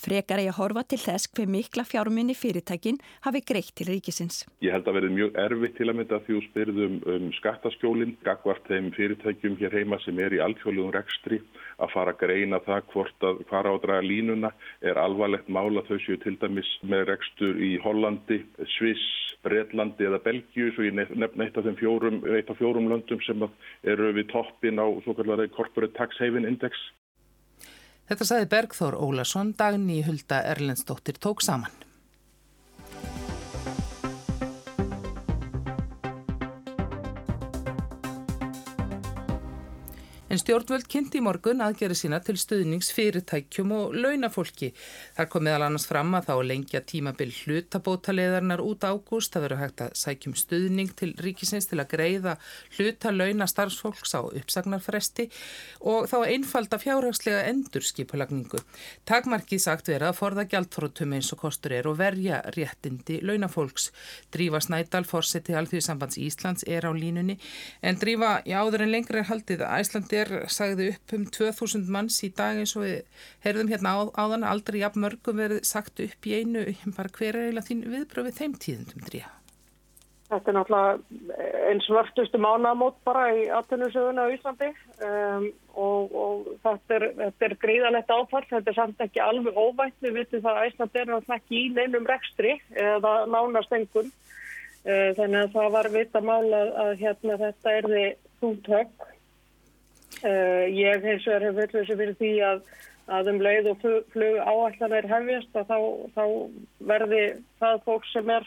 Frekar 0.00 0.40
er 0.40 0.48
að 0.48 0.58
horfa 0.62 0.86
til 0.88 0.98
þess 1.02 1.28
hver 1.36 1.50
mikla 1.52 1.84
fjármunni 1.84 2.32
fyrirtækin 2.32 2.96
hafi 3.26 3.42
greitt 3.44 3.74
til 3.76 3.90
ríkisins. 3.90 4.46
Ég 4.64 4.72
held 4.72 4.88
að 4.88 4.96
verið 4.96 5.12
mjög 5.18 5.36
erfitt 5.44 5.76
til 5.76 5.90
að 5.90 5.98
mynda 6.00 6.20
því 6.24 6.38
þú 6.38 6.42
spyrðum 6.46 6.96
um 7.16 7.28
skattaskjólinn, 7.36 8.16
gagvart 8.24 8.64
þeim 8.70 8.88
fyrirtækjum 8.96 9.58
hér 9.60 9.76
heima 9.76 10.00
sem 10.06 10.24
er 10.24 10.38
í 10.38 10.40
alþjóðlegum 10.46 10.94
rekstri 10.96 11.42
að 11.76 11.92
fara 11.92 12.14
að 12.16 12.22
greina 12.24 12.62
það 12.64 12.88
hvort 12.94 13.28
að 13.28 13.44
fara 13.50 13.72
á 13.72 13.76
draga 13.84 14.08
línuna 14.08 14.52
er 14.80 14.96
alvarlegt 15.00 15.52
mála 15.52 15.84
þau 15.84 15.98
séu 16.06 16.16
til 16.22 16.38
dæmis 16.40 16.70
með 16.88 17.10
rekstur 17.10 17.60
í 17.60 17.74
Hollandi, 17.84 18.40
Sviss, 18.78 19.04
Breitlandi 19.44 20.08
eða 20.08 20.22
Belgiu 20.24 20.70
svo 20.74 20.86
ég 20.86 20.96
nefn 20.96 21.44
eitt 21.44 21.58
af 21.58 21.66
þeim 21.66 21.78
fjórum, 21.80 22.20
fjórum 22.58 22.90
löndum 22.92 23.20
sem 23.26 23.42
eru 23.84 24.12
við 24.16 24.30
toppin 24.32 24.80
á 24.80 24.86
svo 25.04 25.16
kallar 25.18 25.44
corporate 25.56 25.96
tax 25.98 26.18
haven 26.22 26.48
index. 26.48 26.78
Þetta 28.06 28.28
saði 28.28 28.50
Bergþór 28.52 28.94
Ólason 29.02 29.52
daginn 29.58 29.90
í 29.90 30.02
Hulda 30.06 30.44
Erlendsdóttir 30.52 31.18
tók 31.18 31.42
saman. 31.42 31.85
En 40.26 40.40
stjórnvöld 40.42 40.88
kynnti 40.90 41.20
í 41.20 41.22
morgun 41.22 41.60
aðgerði 41.62 41.96
sína 42.00 42.18
til 42.18 42.34
stuðnings 42.34 42.88
fyrirtækjum 42.96 43.70
og 43.76 43.92
launafólki. 43.94 44.72
Það 45.14 45.28
kom 45.30 45.44
meðal 45.46 45.66
annars 45.68 45.84
fram 45.86 46.16
að 46.18 46.24
þá 46.26 46.32
lengja 46.48 46.80
tímabil 46.82 47.28
hlutabótaleðarnar 47.30 48.58
út 48.64 48.82
ágúst. 48.82 49.30
Það 49.30 49.44
verður 49.44 49.60
hægt 49.62 49.84
að 49.84 49.92
sækjum 50.00 50.34
stuðning 50.34 50.90
til 50.98 51.12
ríkisins 51.22 51.70
til 51.70 51.78
að 51.78 51.92
greiða 51.92 52.32
hluta 52.74 53.12
launa 53.14 53.46
starfsfólks 53.46 54.16
á 54.18 54.26
uppsagnarfresti 54.26 55.28
og 55.86 56.10
þá 56.10 56.16
einfalda 56.24 56.80
fjárhagslega 56.82 57.46
endurskipulagningu. 57.52 58.58
Takmarkið 59.06 59.62
sagt 59.62 59.92
verið 59.92 60.08
að 60.10 60.18
forða 60.18 60.46
gjaldfrótum 60.50 61.14
eins 61.20 61.30
og 61.30 61.42
kostur 61.44 61.76
er 61.78 61.86
og 61.86 62.00
verja 62.02 62.42
réttindi 62.58 63.20
launafólks. 63.22 63.92
Drífa 64.34 64.58
Snædal, 64.66 65.06
fórseti 65.06 65.54
Alþjóðsambands 65.54 66.18
Íslands, 66.18 66.66
er 66.66 66.82
á 66.82 66.90
línunni 66.90 67.38
en 67.78 68.02
Drífa, 68.02 68.40
já, 68.42 68.58
áður 68.58 68.88
en 68.88 68.94
lengri 68.96 69.22
er 69.22 69.30
haldið 69.30 69.62
að 69.62 69.86
Æslandi 69.86 70.15
er 70.22 70.32
sagði 70.52 70.90
upp 70.94 71.14
um 71.16 71.24
2000 71.36 71.88
manns 71.92 72.18
í 72.26 72.32
dag 72.36 72.58
eins 72.60 72.76
og 72.78 72.86
við 72.86 73.22
heyrðum 73.46 73.72
hérna 73.72 73.94
á, 73.94 74.00
áðan. 74.16 74.46
Aldrei 74.48 74.80
jafn 74.82 75.04
mörgum 75.04 75.42
verið 75.42 75.64
sagt 75.68 76.02
upp 76.04 76.28
í 76.28 76.36
einu. 76.40 76.66
Bara 76.96 77.12
hver 77.16 77.32
er 77.34 77.48
eiginlega 77.48 77.68
þín 77.70 77.82
viðbröfið 77.94 78.38
þeim 78.40 78.60
tíðundum 78.64 79.08
dríja? 79.08 79.32
Þetta 80.26 80.50
er 80.50 80.56
náttúrulega 80.56 81.44
einn 81.70 81.80
svartustu 81.84 82.38
mánamót 82.42 82.96
bara 83.06 83.28
í 83.36 83.44
atvinnusöguna 83.54 84.26
á 84.26 84.34
Íslandi. 84.34 84.72
Um, 85.06 85.46
og, 85.76 86.14
og 86.16 86.48
þetta 86.64 86.96
er, 86.96 87.04
er 87.46 87.54
gríðanett 87.62 88.10
áfall, 88.10 88.42
þetta 88.48 88.72
er 88.72 88.78
samt 88.78 89.02
ekki 89.04 89.22
alveg 89.22 89.58
óvænt, 89.58 89.96
við 90.02 90.16
vitum 90.20 90.44
það 90.46 90.60
að 90.60 90.70
Íslandi 90.70 91.02
er 91.02 91.10
náttúrulega 91.10 91.40
ekki 91.42 91.60
í 91.60 91.66
neinum 91.76 92.08
rekstri 92.08 92.54
eða 92.72 93.12
nánast 93.30 93.76
engun 93.76 94.08
uh, 94.08 95.10
þannig 95.18 95.42
að 95.42 95.52
það 95.58 95.74
var 95.76 95.90
vita 95.94 96.22
mála 96.24 96.62
að 96.86 96.92
hérna, 97.02 97.38
þetta 97.44 97.76
er 97.76 97.90
því 97.92 98.06
þúnt 98.40 98.72
högg 98.72 99.06
Uh, 100.24 100.64
ég 100.72 101.02
hef 101.04 101.26
veitlösi 101.56 101.92
fyrir 101.92 102.14
því 102.16 102.30
að, 102.46 102.62
að 103.12 103.32
um 103.34 103.40
leið 103.44 103.66
og 103.72 103.82
flug, 103.82 104.06
flug 104.14 104.38
áallan 104.40 104.94
er 104.96 105.08
hefjast 105.10 105.58
að 105.60 105.68
þá, 105.68 105.78
þá 106.16 106.24
verði 106.92 107.24
það 107.60 107.82
fólk 107.84 108.06
sem 108.12 108.30
er 108.32 108.46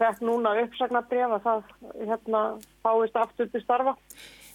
þetta 0.00 0.26
núna 0.26 0.56
uppsagnardref 0.64 1.36
að 1.36 1.44
það 1.46 1.62
hérna 2.08 2.42
fáist 2.82 3.18
aftur 3.20 3.50
til 3.52 3.62
starfa. 3.62 3.94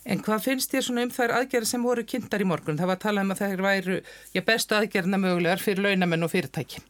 En 0.06 0.20
hvað 0.26 0.44
finnst 0.46 0.74
þér 0.74 0.84
svona 0.86 1.06
um 1.06 1.14
þær 1.14 1.34
aðgerði 1.40 1.70
sem 1.70 1.86
voru 1.86 2.04
kynntar 2.06 2.44
í 2.44 2.50
morgun? 2.50 2.78
Það 2.78 2.92
var 2.92 3.00
að 3.00 3.06
tala 3.06 3.24
um 3.26 3.32
að 3.34 3.42
þær 3.42 3.64
væru 3.66 3.96
já, 4.36 4.42
bestu 4.46 4.76
aðgerðina 4.78 5.22
mögulegar 5.22 5.64
fyrir 5.64 5.88
launamenn 5.88 6.28
og 6.28 6.34
fyrirtæki. 6.34 6.84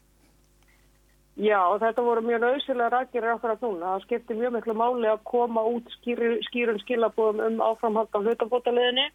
Já, 1.35 1.59
þetta 1.79 2.03
voru 2.03 2.23
mjög 2.23 2.41
nöðsilega 2.43 3.03
aðgerðir 3.03 3.35
okkar 3.35 3.53
að 3.53 3.63
núna. 3.67 3.93
Það 3.93 4.03
skipti 4.07 4.39
mjög 4.39 4.55
miklu 4.55 4.75
máli 4.79 5.09
að 5.11 5.23
koma 5.27 5.63
út 5.67 5.95
skýrum 5.99 6.81
skilabóðum 6.83 7.41
um 7.45 7.63
áframhald 7.63 8.11
á 8.15 8.19
hlutabótaleðinni 8.19 9.07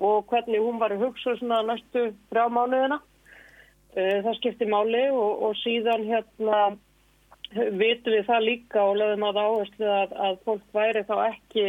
og 0.00 0.26
hvernig 0.30 0.62
hún 0.64 0.80
var 0.80 0.94
í 0.94 1.00
hugsa 1.00 1.36
svona 1.38 1.62
næstu 1.68 2.10
þrjá 2.32 2.46
mánuðina. 2.56 3.00
Eh, 3.96 4.20
það 4.24 4.38
skipti 4.38 4.68
máli 4.70 5.04
og, 5.10 5.42
og 5.48 5.56
síðan 5.60 6.06
hérna 6.06 6.60
vitum 7.50 8.14
við 8.14 8.26
það 8.28 8.44
líka 8.46 8.82
og 8.86 8.98
lögum 9.00 9.26
að 9.26 9.40
áherslu 9.42 9.88
að, 9.90 10.12
að 10.26 10.36
fólk 10.46 10.66
væri 10.76 11.02
þá 11.08 11.16
ekki 11.26 11.64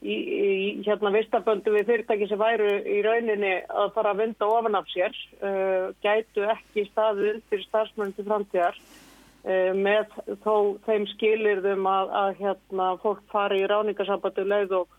í, 0.00 0.14
í 0.14 0.52
hérna 0.86 1.12
vistaböndu 1.12 1.74
við 1.74 1.90
fyrirtæki 1.90 2.28
sem 2.30 2.40
væru 2.40 2.70
í 2.88 3.00
rauninni 3.04 3.52
að 3.68 3.92
fara 3.96 4.14
að 4.14 4.22
vinda 4.24 4.48
ofan 4.48 4.78
af 4.78 4.88
sér, 4.92 5.18
uh, 5.44 5.92
gætu 6.04 6.46
ekki 6.54 6.86
staðið 6.88 7.34
undir 7.34 7.66
starfsmöndu 7.66 8.16
til 8.16 8.28
framtíðar 8.30 8.80
uh, 8.80 9.72
með 9.76 10.16
þó 10.46 10.54
þeim 10.86 11.06
skilirðum 11.12 11.90
að, 11.90 12.16
að 12.22 12.32
hérna 12.40 12.88
fólk 13.04 13.22
fari 13.32 13.60
í 13.60 13.68
ráningasambandi 13.68 14.48
leið 14.48 14.76
og 14.80 14.96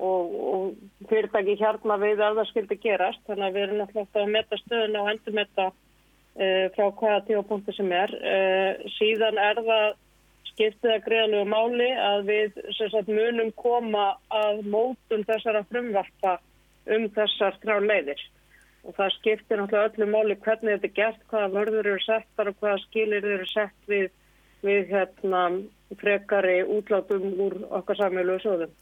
og, 0.00 0.34
og 0.54 1.08
fyrirtæki 1.10 1.56
hérna 1.60 1.96
við 2.00 2.22
að 2.24 2.40
það 2.40 2.50
skildi 2.50 2.80
gerast 2.82 3.24
þannig 3.28 3.46
að 3.46 3.56
við 3.56 3.64
erum 3.66 3.80
náttúrulega 3.80 4.24
að 4.24 4.34
metta 4.36 4.60
stöðuna 4.60 5.02
og 5.02 5.10
endur 5.12 5.36
metta 5.38 5.66
uh, 5.70 6.66
frá 6.76 6.86
hvaða 7.00 7.24
tíapunktu 7.28 7.74
sem 7.76 7.92
er 7.96 8.14
uh, 8.20 8.86
síðan 8.98 9.40
er 9.40 9.62
það 9.68 9.88
skiptið 10.50 10.92
að 10.92 11.06
greiðalegu 11.06 11.48
máli 11.48 11.88
að 11.96 12.26
við 12.28 12.60
sagt, 12.76 13.08
munum 13.08 13.50
koma 13.56 14.06
að 14.34 14.62
mótun 14.68 15.24
þessara 15.28 15.64
frumvarpa 15.70 16.36
um 16.90 17.06
þessar 17.14 17.56
þrjá 17.62 17.78
leiðir. 17.86 18.22
Og 18.84 18.96
það 18.96 19.14
skiptir 19.18 19.60
náttúrulega 19.60 19.90
öllu 19.92 20.08
máli 20.08 20.36
hvernig 20.44 20.78
þetta 20.78 20.88
er 20.88 20.96
gert, 20.96 21.26
hvaða 21.32 21.52
vörður 21.54 21.90
eru 21.92 22.04
settar 22.04 22.50
og 22.50 22.58
hvaða 22.60 22.80
skilir 22.86 23.28
eru 23.36 23.48
sett 23.48 23.90
við, 23.90 24.08
við 24.64 24.92
hérna, 24.94 25.42
frekari 25.98 26.60
útlátum 26.62 27.24
úr 27.42 27.56
okkar 27.80 27.98
samjölu 27.98 28.36
og 28.36 28.44
sjóðum. 28.44 28.74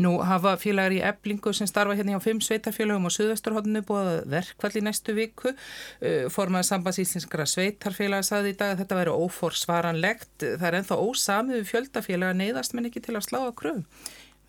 Nú 0.00 0.16
hafa 0.24 0.54
félagar 0.60 0.94
í 0.96 1.02
eblingu 1.04 1.52
sem 1.52 1.68
starfa 1.68 1.96
hérna 1.98 2.16
hjá 2.16 2.24
fimm 2.24 2.40
sveitafélagum 2.44 3.10
og 3.10 3.14
Suðvesturhóttinu 3.14 3.84
búið 3.86 4.24
verkvall 4.32 4.72
í 4.80 4.84
næstu 4.86 5.14
viku. 5.18 5.52
Uh, 6.00 6.26
Formaði 6.32 6.70
sambandsíslinskara 6.70 7.46
sveitarfélaga 7.50 8.26
saði 8.26 8.54
í 8.54 8.58
dag 8.58 8.74
að 8.74 8.84
þetta 8.84 9.00
væri 9.00 9.18
óforsvaranlegt. 9.26 10.34
Það 10.40 10.68
er 10.70 10.78
enþá 10.80 11.00
ósamið 11.04 11.68
fjöldafélaga 11.70 12.38
neyðast 12.40 12.74
menn 12.74 12.88
ekki 12.90 13.04
til 13.04 13.18
að 13.18 13.28
slá 13.28 13.42
að 13.44 13.56
kröfum 13.60 13.86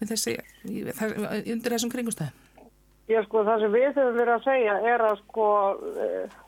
undir 0.03 1.71
þessum 1.71 1.91
kringustæðum. 1.93 2.41
Já 3.05 3.21
sko 3.27 3.43
það 3.45 3.61
sem 3.61 3.75
við 3.75 3.85
höfum 3.91 4.15
verið 4.17 4.33
að 4.33 4.45
segja 4.47 4.75
er 4.89 5.03
að 5.05 5.19
sko 5.19 5.49
uh, 5.77 6.39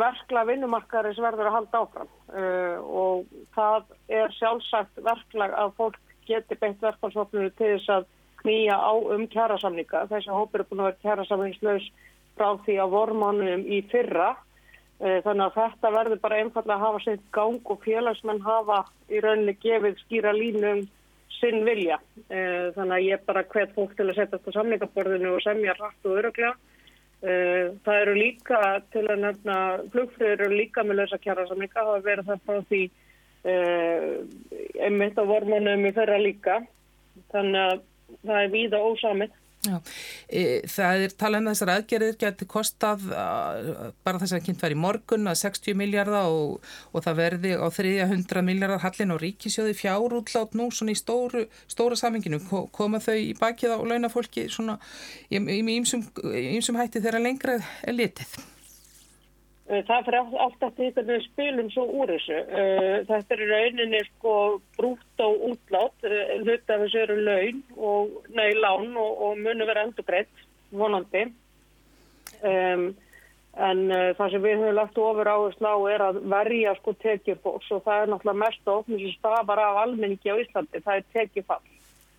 verkla 0.00 0.44
vinnumarkaðarins 0.48 1.20
verður 1.20 1.50
að 1.50 1.56
halda 1.56 1.82
áfram 1.82 2.10
uh, 2.32 2.78
og 2.80 3.34
það 3.56 3.90
er 4.20 4.32
sjálfsagt 4.38 5.02
verklag 5.04 5.54
að 5.58 5.74
fólk 5.78 5.98
geti 6.28 6.56
beitt 6.58 6.80
verkfallsvopnunu 6.82 7.50
til 7.58 7.74
þess 7.74 7.90
að 7.98 8.06
knýja 8.42 8.78
á 8.78 8.92
um 8.94 9.26
kjærasamninga. 9.30 10.06
Þessi 10.10 10.32
hópur 10.32 10.62
er 10.62 10.70
búin 10.70 10.82
að 10.82 10.88
vera 10.90 11.02
kjærasamningslaus 11.04 11.90
frá 12.38 12.48
því 12.64 12.78
að 12.82 12.96
vormánum 12.96 13.66
í 13.68 13.82
fyrra 13.92 14.32
uh, 14.32 15.18
þannig 15.26 15.44
að 15.46 15.60
þetta 15.60 15.94
verður 15.98 16.24
bara 16.24 16.40
einfallega 16.40 16.78
að 16.78 16.84
hafa 16.86 17.04
sitt 17.04 17.28
gang 17.36 17.60
og 17.74 17.84
félagsmenn 17.84 18.42
hafa 18.46 18.82
í 19.12 19.22
rauninni 19.22 19.58
gefið 19.62 20.00
skýra 20.06 20.34
línum 20.36 20.86
sinn 21.38 21.64
vilja. 21.68 22.00
Uh, 22.30 22.72
þannig 22.78 22.96
að 22.96 23.08
ég 23.10 23.24
bara 23.28 23.46
hvet 23.52 23.76
fólk 23.76 23.96
til 23.98 24.08
að 24.08 24.16
setja 24.16 24.38
þetta 24.38 24.56
samningaborðinu 24.56 25.36
og 25.36 25.44
semja 25.44 25.76
rætt 25.76 26.08
og 26.08 26.22
öruglega 26.22 26.56
það 27.22 28.00
eru 28.00 28.14
líka 28.18 28.58
til 28.90 29.04
að 29.06 29.20
nefna, 29.22 29.56
flugfröður 29.92 30.40
eru 30.46 30.56
líka 30.58 30.82
með 30.82 31.02
lausa 31.02 31.18
kjara 31.22 31.46
líka 31.54 31.84
hafa 31.84 32.00
verið 32.02 32.30
það 32.30 32.40
frá 32.46 32.56
því 32.70 32.82
uh, 33.46 34.16
einmitt 34.82 35.20
á 35.20 35.24
vormunum 35.28 35.86
í 35.86 35.94
þeirra 35.94 36.18
líka. 36.18 36.58
Þannig 37.30 37.60
að 37.62 37.84
það 38.26 38.40
er 38.40 38.52
víða 38.56 38.82
ósamið. 38.82 39.38
Já, 39.62 39.76
e, 40.26 40.40
það 40.66 41.04
er 41.04 41.12
talað 41.14 41.44
um 41.44 41.48
þessar 41.52 41.70
aðgerðir 41.76 42.16
getur 42.18 42.48
kostað 42.50 43.04
a, 43.14 43.26
bara 44.02 44.18
þess 44.18 44.34
að 44.34 44.48
kynnt 44.48 44.64
var 44.64 44.74
í 44.74 44.78
morgun 44.82 45.30
að 45.30 45.38
60 45.44 45.78
miljardar 45.78 46.26
og, 46.34 46.56
og 46.90 47.04
það 47.04 47.20
verði 47.20 47.52
á 47.54 47.66
300 47.70 48.42
miljardar 48.48 48.82
hallin 48.82 49.14
og 49.14 49.22
ríkisjóði 49.22 49.76
fjárútlátt 49.78 50.58
nú 50.58 50.66
svona 50.74 50.96
í 50.96 50.98
stóru, 50.98 51.44
stóra 51.70 51.98
saminginu 52.00 52.42
koma 52.74 52.98
þau 53.04 53.14
í 53.14 53.36
bakið 53.38 53.76
á 53.76 53.86
launafólki 53.86 54.48
svona 54.50 54.80
í 55.30 55.38
ýmsum 55.38 56.82
hætti 56.82 56.98
þegar 56.98 57.22
lengra 57.22 57.60
er 57.62 58.02
litið. 58.02 58.51
Eh, 59.72 59.80
það 59.88 60.02
fyrir 60.04 60.18
allt 60.20 60.64
eftir 60.66 60.72
því 60.76 60.88
hvernig 60.92 61.14
við 61.14 61.22
spilum 61.24 61.68
svo 61.72 61.84
úr 61.96 62.10
þessu. 62.12 62.38
Eh, 62.60 62.96
þetta 63.08 63.36
er 63.36 63.42
rauninni 63.48 64.00
sko 64.10 64.32
brútt 64.76 65.22
á 65.24 65.28
útlát, 65.48 65.94
eh, 66.04 66.32
hlut 66.42 66.72
af 66.74 66.82
þessu 66.82 66.98
eru 67.00 67.16
laun 67.24 67.62
og, 67.76 68.10
nei, 68.36 68.50
lán 68.52 68.90
og, 69.00 69.22
og 69.24 69.38
munu 69.38 69.64
vera 69.64 69.86
endur 69.86 70.04
breytt, 70.04 70.42
vonandi. 70.72 71.22
Um, 72.42 72.84
en 73.52 73.80
uh, 73.92 74.10
það 74.16 74.30
sem 74.32 74.42
við 74.42 74.56
höfum 74.58 74.74
lagt 74.74 74.98
ofur 74.98 75.28
á 75.28 75.36
er 75.92 76.02
að 76.02 76.20
verja 76.32 76.72
sko 76.78 76.94
tekjufólks 77.04 77.68
og 77.76 77.82
það 77.84 78.00
er 78.02 78.10
náttúrulega 78.10 78.40
mest 78.40 78.70
ofn 78.72 78.96
sem 78.96 79.12
stafar 79.12 79.60
af 79.60 79.80
almenningi 79.82 80.32
á 80.32 80.40
Íslandi, 80.40 80.80
það 80.80 80.96
er 80.96 81.08
tekjufall. 81.12 81.64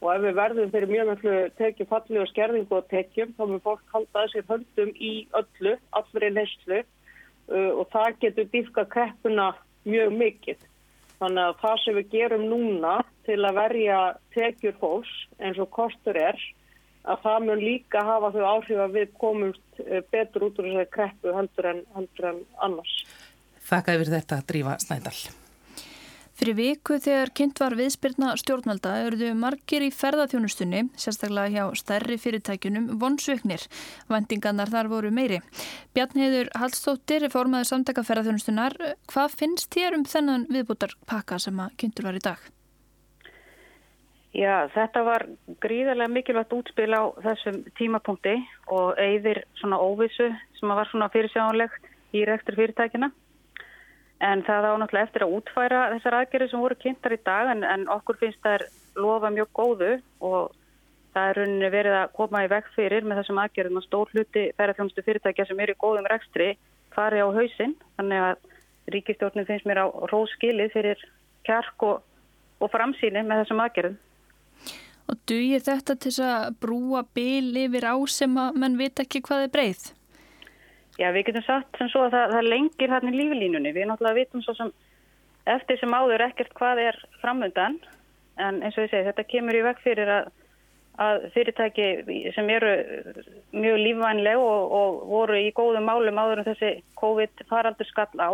Og 0.02 0.10
ef 0.14 0.22
við 0.24 0.38
verðum 0.38 0.72
fyrir 0.72 0.94
mjög 0.94 1.10
mjög 1.26 1.56
tekjufalli 1.58 2.22
og 2.22 2.30
skerðingu 2.30 2.78
og 2.78 2.90
tekjum, 2.94 3.34
þá 3.38 3.44
mun 3.46 3.66
fólk 3.66 3.84
halda 3.94 4.26
þessir 4.28 4.48
höndum 4.48 4.94
í 4.96 5.14
öllu, 5.42 5.76
allri 5.98 6.30
neyslu 6.38 6.84
uh, 6.84 7.03
og 7.52 7.88
það 7.92 8.20
getur 8.22 8.50
dýfka 8.54 8.86
kreppuna 8.94 9.52
mjög 9.84 10.16
mikið. 10.20 10.70
Þannig 11.20 11.44
að 11.44 11.60
það 11.62 11.78
sem 11.84 11.98
við 12.00 12.10
gerum 12.12 12.46
núna 12.52 12.94
til 13.28 13.40
að 13.44 13.60
verja 13.60 14.00
tekjur 14.36 14.76
fólks 14.80 15.14
eins 15.40 15.60
og 15.62 15.70
kostur 15.76 16.20
er 16.20 16.40
að 17.04 17.22
það 17.24 17.46
mun 17.48 17.64
líka 17.64 18.04
hafa 18.08 18.32
þau 18.32 18.44
áhrif 18.48 18.82
að 18.86 18.98
við 18.98 19.14
komumst 19.20 19.84
uh, 19.84 20.02
betur 20.12 20.48
út 20.48 20.60
úr 20.60 20.70
þessari 20.70 20.92
kreppu 20.96 21.36
heldur 21.36 21.72
en, 21.74 21.86
heldur 21.98 22.30
en 22.32 22.44
annars. 22.64 22.98
Þakka 23.64 23.98
yfir 24.00 24.14
þetta 24.18 24.40
að 24.40 24.52
drífa 24.52 24.78
Snædal. 24.84 25.18
Fyrir 26.44 26.58
viku 26.60 26.98
þegar 27.00 27.30
kynnt 27.40 27.60
var 27.62 27.72
viðspyrna 27.80 28.34
stjórnvalda 28.36 28.98
eruðu 29.06 29.30
margir 29.40 29.86
í 29.86 29.88
ferðarþjónustunni, 29.96 30.82
sérstaklega 31.00 31.54
hjá 31.54 31.78
stærri 31.80 32.18
fyrirtækjunum, 32.20 32.90
vonsveiknir. 33.00 33.64
Vendingarnar 34.12 34.68
þar 34.74 34.90
voru 34.92 35.12
meiri. 35.16 35.38
Bjarnheiður 35.96 36.52
Hallstóttir, 36.60 37.30
formaður 37.32 37.70
samtaka 37.70 38.04
ferðarþjónustunar, 38.10 38.76
hvað 39.14 39.40
finnst 39.40 39.72
þér 39.72 39.96
um 40.02 40.04
þennan 40.04 40.44
viðbútarpakka 40.52 41.40
sem 41.40 41.64
að 41.64 41.80
kynntur 41.80 42.10
var 42.10 42.20
í 42.20 42.26
dag? 42.28 42.44
Já, 44.36 44.68
þetta 44.76 45.08
var 45.08 45.28
gríðarlega 45.64 46.12
mikilvægt 46.12 46.60
útspil 46.60 46.92
á 46.92 47.08
þessum 47.24 47.64
tímapunkti 47.80 48.36
og 48.68 49.00
eigðir 49.00 49.46
svona 49.64 49.80
óvissu 49.80 50.34
sem 50.60 50.76
var 50.76 50.92
svona 50.92 51.08
fyrirsjáðanleg 51.16 51.84
í 52.12 52.28
rekstur 52.28 52.60
fyrirtækina. 52.60 53.14
En 54.24 54.44
það 54.48 54.70
á 54.70 54.74
náttúrulega 54.80 55.08
eftir 55.10 55.26
að 55.26 55.34
útfæra 55.38 55.80
þessar 55.94 56.18
aðgerið 56.22 56.52
sem 56.52 56.64
voru 56.64 56.78
kynntar 56.80 57.16
í 57.16 57.22
dag 57.26 57.50
en, 57.52 57.64
en 57.68 57.88
okkur 57.92 58.20
finnst 58.22 58.40
það 58.46 58.60
er 58.60 58.68
lofa 59.04 59.32
mjög 59.34 59.50
góðu 59.58 59.90
og 60.24 60.54
það 61.14 61.30
er 61.30 61.40
rauninni 61.40 61.72
verið 61.74 61.98
að 61.98 62.14
koma 62.18 62.44
í 62.46 62.50
veg 62.54 62.70
fyrir 62.76 63.06
með 63.06 63.20
þessum 63.22 63.42
aðgerðum 63.44 63.82
að 63.82 63.88
stór 63.88 64.14
hluti 64.14 64.46
ferðarþjónustu 64.58 65.04
fyrirtækja 65.06 65.48
sem 65.50 65.60
eru 65.66 65.76
í 65.76 65.82
góðum 65.84 66.08
rekstri 66.10 66.48
fari 66.96 67.22
á 67.22 67.28
hausinn. 67.36 67.76
Þannig 67.98 68.24
að 68.30 68.94
ríkistjórnum 68.96 69.48
finnst 69.50 69.68
mér 69.70 69.84
á 69.84 69.88
róskilið 70.12 70.74
fyrir 70.74 71.04
kjark 71.48 71.86
og, 71.88 72.02
og 72.64 72.72
framsýni 72.74 73.26
með 73.28 73.44
þessum 73.44 73.64
aðgerðum. 73.66 74.00
Og 75.12 75.20
dugir 75.28 75.64
þetta 75.66 75.98
til 76.00 76.14
að 76.24 76.48
brúa 76.64 77.04
byl 77.16 77.52
yfir 77.66 77.90
á 77.92 77.96
sem 78.08 78.40
að 78.40 78.60
mann 78.64 78.80
veit 78.80 79.04
ekki 79.04 79.22
hvað 79.26 79.48
er 79.48 79.54
breið? 79.54 79.84
Já, 81.02 81.10
við 81.16 81.30
getum 81.30 81.46
sagt 81.48 81.80
sem 81.80 81.90
svo 81.90 82.06
að 82.06 82.14
það, 82.14 82.36
það 82.36 82.50
lengir 82.52 82.92
hérna 82.94 83.12
í 83.14 83.18
líflínunni. 83.18 83.74
Við 83.74 83.88
náttúrulega 83.90 84.20
vitum 84.20 84.44
svo 84.46 84.54
sem 84.58 84.72
eftir 85.50 85.80
sem 85.82 85.94
áður 85.94 86.24
ekkert 86.28 86.54
hvað 86.58 86.82
er 86.84 87.00
framöndan 87.22 87.80
en 88.42 88.62
eins 88.64 88.78
og 88.78 88.86
ég 88.86 88.94
segi 88.94 89.08
þetta 89.10 89.28
kemur 89.30 89.58
í 89.58 89.64
veg 89.66 89.82
fyrir 89.84 90.12
að, 90.14 90.30
að 91.04 91.26
fyrirtæki 91.34 91.88
sem 92.36 92.50
eru 92.54 92.72
mjög 93.52 93.82
lífvænleg 93.82 94.40
og, 94.42 94.74
og 94.80 95.04
voru 95.10 95.42
í 95.42 95.52
góðum 95.58 95.90
málum 95.90 96.22
áður 96.22 96.44
en 96.44 96.50
þessi 96.52 96.72
COVID 97.02 97.46
faraldur 97.50 97.90
skall 97.90 98.14
á 98.22 98.32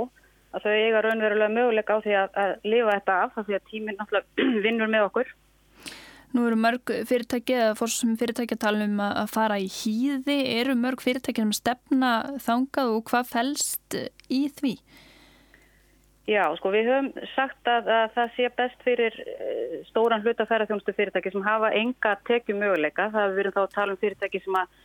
að 0.49 0.65
þau 0.65 0.71
eiga 0.73 1.03
raunverulega 1.05 1.53
möguleika 1.53 1.99
á 1.99 2.03
því 2.03 2.15
að, 2.17 2.37
að 2.43 2.53
lifa 2.73 2.95
þetta 2.97 3.17
af 3.25 3.35
því 3.39 3.57
að 3.57 3.67
tíminn 3.69 3.99
náttúrulega 3.99 4.47
vinnur 4.65 4.91
með 4.91 5.07
okkur. 5.09 5.33
Nú 6.29 6.45
eru 6.45 6.57
mörg 6.61 6.91
fyrirtæki 7.09 7.55
eða 7.57 7.75
fórsum 7.79 8.13
fyrirtæki 8.19 8.53
að 8.53 8.61
tala 8.61 8.85
um 8.85 8.99
að 9.01 9.31
fara 9.33 9.55
í 9.57 9.65
hýði. 9.65 10.35
Eru 10.59 10.75
mörg 10.77 11.01
fyrirtæki 11.01 11.41
sem 11.41 11.53
stefna 11.57 12.11
þangað 12.45 12.91
og 12.93 13.05
hvað 13.09 13.31
fælst 13.31 13.97
í 14.29 14.43
því? 14.59 14.75
Já, 16.29 16.43
sko 16.59 16.69
við 16.69 16.91
höfum 16.91 17.07
sagt 17.33 17.69
að, 17.71 17.87
að 17.89 18.11
það 18.13 18.35
sé 18.35 18.49
best 18.59 18.83
fyrir 18.85 19.15
eh, 19.23 19.79
stóran 19.87 20.21
hlutafæraþjónustu 20.21 20.93
fyrirtæki 20.93 21.31
sem 21.33 21.45
hafa 21.47 21.71
enga 21.73 22.11
tekju 22.29 22.53
möguleika. 22.59 23.07
Það 23.15 23.33
við 23.33 23.41
erum 23.43 23.55
þá 23.55 23.61
að 23.63 23.73
tala 23.73 23.95
um 23.95 24.01
fyrirtæki 24.03 24.43
sem 24.43 24.59
að 24.59 24.77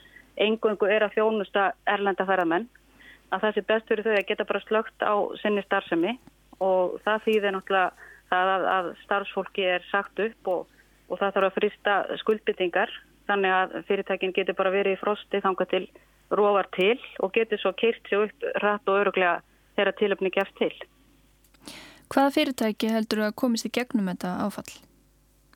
engungu 0.46 0.88
er 0.88 1.04
að 1.04 1.18
þjónusta 1.18 1.66
erlenda 1.92 2.24
færamenn. 2.24 2.64
Að 3.28 3.44
það 3.44 3.58
sé 3.58 3.64
best 3.68 3.92
fyrir 3.92 4.08
þau 4.08 4.14
að 4.14 4.26
geta 4.30 4.48
bara 4.48 4.64
slögt 4.64 5.04
á 5.04 5.14
sinni 5.42 5.64
starfsemi 5.66 6.14
og 6.64 6.96
það 7.04 7.26
þýðir 7.26 7.56
náttúrulega 7.58 7.92
að, 8.32 8.66
að 8.78 8.90
starfsfólki 9.04 9.68
er 9.74 9.84
sagt 9.90 10.24
upp 10.24 10.50
og 10.54 10.74
og 11.08 11.20
það 11.20 11.37
þarf 11.37 11.49
að 11.49 11.56
frista 11.58 11.96
skuldbyttingar 12.23 12.92
þannig 13.28 13.54
að 13.56 13.76
fyrirtækin 13.88 14.34
getur 14.37 14.56
bara 14.58 14.73
verið 14.75 14.96
í 14.96 15.00
frosti 15.00 15.40
þanga 15.44 15.66
til 15.70 15.84
róvar 16.34 16.68
til 16.76 16.99
og 17.23 17.32
getur 17.34 17.61
svo 17.61 17.73
keirt 17.76 18.04
sér 18.08 18.26
upp 18.26 18.46
rætt 18.62 18.88
og 18.88 19.00
öruglega 19.02 19.38
þegar 19.76 19.96
tilöfni 20.00 20.32
gefst 20.34 20.56
til. 20.61 20.73
Hvaða 22.12 22.34
fyrirtæki 22.37 22.92
heldur 22.92 23.25
að 23.28 23.37
komist 23.40 23.68
í 23.68 23.73
gegnum 23.75 24.11
þetta 24.12 24.37
áfall? 24.44 24.70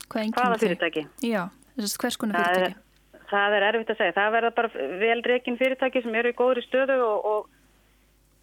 Hvað 0.09 0.33
Hvaða 0.35 0.59
fyrirtæki? 0.63 1.05
Já, 1.25 1.43
þessast 1.77 2.01
hvers 2.01 2.17
konar 2.19 2.41
fyrirtæki? 2.41 2.73
Það 3.13 3.19
er, 3.19 3.27
það 3.29 3.57
er 3.57 3.67
erfitt 3.69 3.93
að 3.93 4.01
segja. 4.01 4.15
Það 4.17 4.35
verða 4.35 4.51
bara 4.57 4.89
vel 5.03 5.19
reygin 5.29 5.59
fyrirtæki 5.59 6.03
sem 6.05 6.19
eru 6.21 6.33
í 6.33 6.37
góðri 6.39 6.65
stöðu 6.65 6.97
og, 7.05 7.29
og 7.33 7.58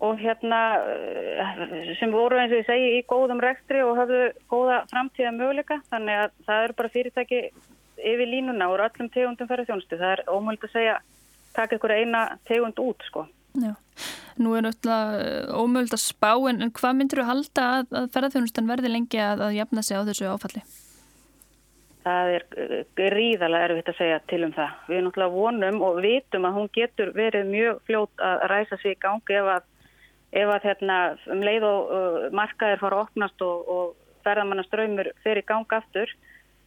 og 0.05 0.19
hérna 0.21 0.61
eh, 0.93 1.95
sem 2.01 2.13
voru 2.13 2.37
eins 2.41 2.53
og 2.53 2.61
ég 2.61 2.69
segi 2.69 2.91
í 2.99 3.05
góðum 3.09 3.41
rekstri 3.41 3.81
og 3.85 3.97
hafðu 4.01 4.27
góða 4.51 4.83
framtíða 4.91 5.33
möguleika 5.37 5.81
þannig 5.93 6.25
að 6.25 6.35
það 6.49 6.65
eru 6.67 6.79
bara 6.81 6.93
fyrirtæki 6.97 7.41
yfir 7.97 8.29
línuna 8.29 8.69
og 8.69 8.83
öllum 8.85 9.09
tegundum 9.13 9.49
ferðar 9.49 9.71
þjónustu 9.71 10.01
það 10.01 10.13
er 10.19 10.27
ómöld 10.29 10.69
að 10.69 10.75
segja 10.75 10.99
taka 11.57 11.79
ykkur 11.79 11.97
eina 11.97 12.27
tegund 12.45 12.83
út 12.83 13.09
sko 13.09 13.25
Já, 13.57 13.73
nú 14.37 14.53
er 14.53 14.67
náttúrulega 14.67 15.55
ómöld 15.57 15.95
að 15.97 16.03
spá 16.03 16.33
en, 16.51 16.69
hvað 16.77 16.97
myndir 16.99 17.23
þú 17.23 17.29
halda 17.31 17.69
að, 17.77 17.87
að 18.01 18.11
ferðarþjónustan 18.17 18.69
verði 18.69 18.91
lengi 18.93 19.21
að, 19.23 19.47
að 19.47 19.57
jafna 19.57 19.85
sig 19.87 19.97
á 19.97 20.07
þessu 20.09 20.29
áfalli? 20.29 20.63
Það 22.07 22.33
er 22.35 22.45
gríðarlega 23.01 23.69
erfitt 23.71 23.89
að 23.91 23.97
segja 23.99 24.19
til 24.31 24.43
um 24.47 24.53
það. 24.55 24.75
Við 24.91 25.01
náttúrulega 25.07 25.35
vonum 25.35 25.81
og 25.89 25.97
vitum 26.05 26.45
að 26.47 26.59
hún 26.61 26.69
getur 26.77 27.15
verið 27.17 27.49
mjög 27.51 27.81
fljót 27.89 28.23
að 28.29 28.45
ræsa 28.53 28.79
sig 28.83 28.95
í 28.95 29.01
gangi 29.03 29.39
ef 29.41 29.51
að, 29.57 29.65
ef 30.33 30.53
að 30.53 30.69
hérna, 30.71 30.97
um 31.33 31.43
leið 31.45 31.67
og 31.69 31.93
uh, 31.93 32.17
markaðir 32.35 32.83
fara 32.83 32.99
að 32.99 33.07
opnast 33.07 33.45
og, 33.47 33.69
og 33.71 33.93
ferðamannaströymur 34.27 35.13
fer 35.25 35.41
í 35.41 35.45
gang 35.47 35.77
aftur. 35.79 36.11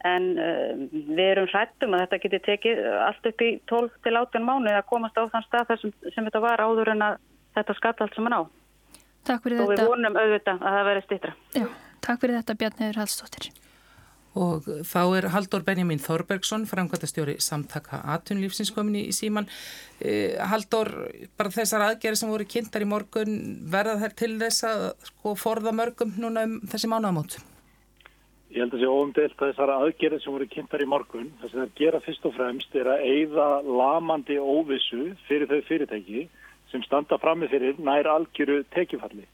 En 0.08 0.30
uh, 0.40 0.72
við 0.90 1.26
erum 1.26 1.50
hrættum 1.52 1.96
að 1.96 2.06
þetta 2.06 2.20
geti 2.22 2.42
tekið 2.46 2.80
allt 3.08 3.30
upp 3.32 3.44
í 3.44 3.50
12 3.68 3.98
til 4.06 4.14
18 4.16 4.46
mánu 4.48 4.72
að 4.72 4.88
komast 4.88 5.18
á 5.20 5.28
þann 5.28 5.46
stað 5.48 5.74
sem, 5.82 5.92
sem 6.14 6.24
þetta 6.24 6.44
var 6.44 6.64
áður 6.64 6.94
en 6.94 7.06
að 7.10 7.20
þetta 7.58 7.76
skall 7.76 7.96
allt 7.98 8.16
sem 8.16 8.28
hann 8.28 8.38
á. 8.40 8.42
Takk 9.28 9.44
fyrir 9.44 9.60
og 9.60 9.72
þetta. 9.72 9.84
Og 9.84 9.90
við 9.90 9.90
vonum 9.92 10.16
auðvitað 10.16 10.62
að 10.62 10.78
það 10.78 10.86
veri 10.90 11.06
stýttra. 11.06 11.34
Já, 11.58 11.66
takk 12.06 12.22
fyrir 12.22 12.40
þetta 12.40 12.56
Bjarniður 12.62 13.02
Hallstóttir. 13.02 13.50
Og 14.38 14.66
þá 14.86 15.00
er 15.18 15.26
Haldur 15.34 15.64
Benjamin 15.66 15.98
Þorbergsson, 15.98 16.68
framkvæmtastjóri 16.70 17.34
samtaka 17.42 17.98
atunlífsins 18.14 18.70
komin 18.70 19.00
í 19.00 19.14
síman. 19.14 19.48
Eh, 19.98 20.38
Haldur, 20.38 20.92
bara 21.36 21.50
þessar 21.50 21.88
aðgerði 21.88 22.20
sem 22.20 22.30
voru 22.30 22.46
kynntar 22.46 22.84
í 22.84 22.90
morgun, 22.90 23.38
verða 23.72 23.98
þær 24.04 24.14
til 24.22 24.36
þess 24.38 24.66
að 24.70 24.84
sko, 25.08 25.34
forða 25.34 25.74
mörgum 25.74 26.14
núna 26.22 26.46
um 26.46 26.60
þessi 26.62 26.90
mánuðamót? 26.92 27.40
Ég 28.50 28.62
held 28.62 28.72
að 28.72 28.78
það 28.78 28.84
sé 28.84 28.94
óumdelt 28.94 29.34
að 29.42 29.50
þessar 29.50 29.74
aðgerði 29.76 30.20
sem 30.22 30.34
voru 30.34 30.46
kynntar 30.54 30.82
í 30.82 30.88
morgun, 30.90 31.28
þess 31.42 31.54
að 31.54 31.60
það 31.60 31.74
gera 31.82 32.00
fyrst 32.06 32.24
og 32.26 32.32
fremst 32.38 32.78
er 32.78 32.88
að 32.90 33.04
eigða 33.10 33.48
lamandi 33.66 34.38
óvissu 34.38 35.10
fyrir 35.26 35.50
þau 35.50 35.60
fyrirtæki 35.68 36.24
sem 36.70 36.82
standa 36.86 37.18
frammi 37.18 37.50
fyrir 37.50 37.78
nær 37.82 38.06
algjöru 38.10 38.62
tekifalli. 38.74 39.26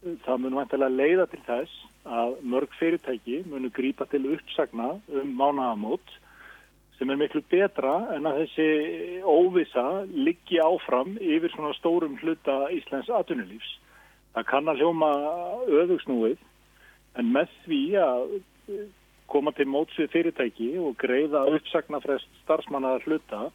Það 0.00 0.38
mun 0.40 0.56
vantilega 0.56 0.96
leiða 0.96 1.26
til 1.28 1.42
þess 1.44 1.80
að 2.08 2.38
mörg 2.48 2.72
fyrirtæki 2.78 3.42
munu 3.50 3.68
grípa 3.76 4.06
til 4.08 4.22
uppsagna 4.32 4.94
um 5.12 5.34
mánagamót 5.36 6.14
sem 6.96 7.10
er 7.12 7.18
miklu 7.20 7.42
betra 7.52 7.92
en 8.14 8.28
að 8.28 8.38
þessi 8.42 8.68
óvisa 9.24 9.84
liggi 10.08 10.60
áfram 10.64 11.18
yfir 11.20 11.52
svona 11.52 11.74
stórum 11.76 12.16
hluta 12.22 12.56
Íslands 12.72 13.12
atvinnulífs. 13.12 13.74
Það 14.32 14.48
kann 14.48 14.72
að 14.72 14.80
hljóma 14.80 15.10
öðugsnúið 15.82 16.40
en 17.20 17.32
með 17.36 17.52
því 17.66 17.82
að 18.00 18.34
koma 19.30 19.52
til 19.56 19.68
mótsvið 19.68 20.12
fyrirtæki 20.14 20.70
og 20.80 20.96
greiða 21.00 21.44
uppsagna 21.58 22.00
frest 22.00 22.28
starfsmannaðar 22.44 23.04
hluta 23.04 23.46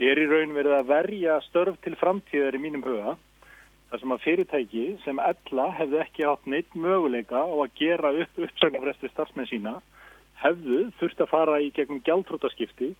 er 0.00 0.20
í 0.20 0.26
raun 0.28 0.56
verið 0.56 0.78
að 0.80 0.90
verja 0.90 1.38
störf 1.50 1.76
til 1.84 1.96
framtíðar 2.00 2.56
í 2.56 2.64
mínum 2.64 2.84
huga 2.84 3.18
þar 3.90 4.02
sem 4.02 4.14
að 4.14 4.22
fyrirtæki 4.24 4.86
sem 5.04 5.20
ella 5.22 5.66
hefðu 5.78 6.00
ekki 6.02 6.26
hatt 6.26 6.48
neitt 6.50 6.74
möguleika 6.74 7.42
á 7.46 7.54
að 7.54 7.74
gera 7.78 8.12
upp 8.24 8.40
uppsagnarfresti 8.46 9.12
starfsmenn 9.12 9.50
sína 9.50 9.76
hefðu 10.42 10.86
þurft 11.00 11.22
að 11.22 11.32
fara 11.32 11.60
í 11.62 11.70
gegnum 11.74 12.02
gjaldrótaskipti 12.06 12.92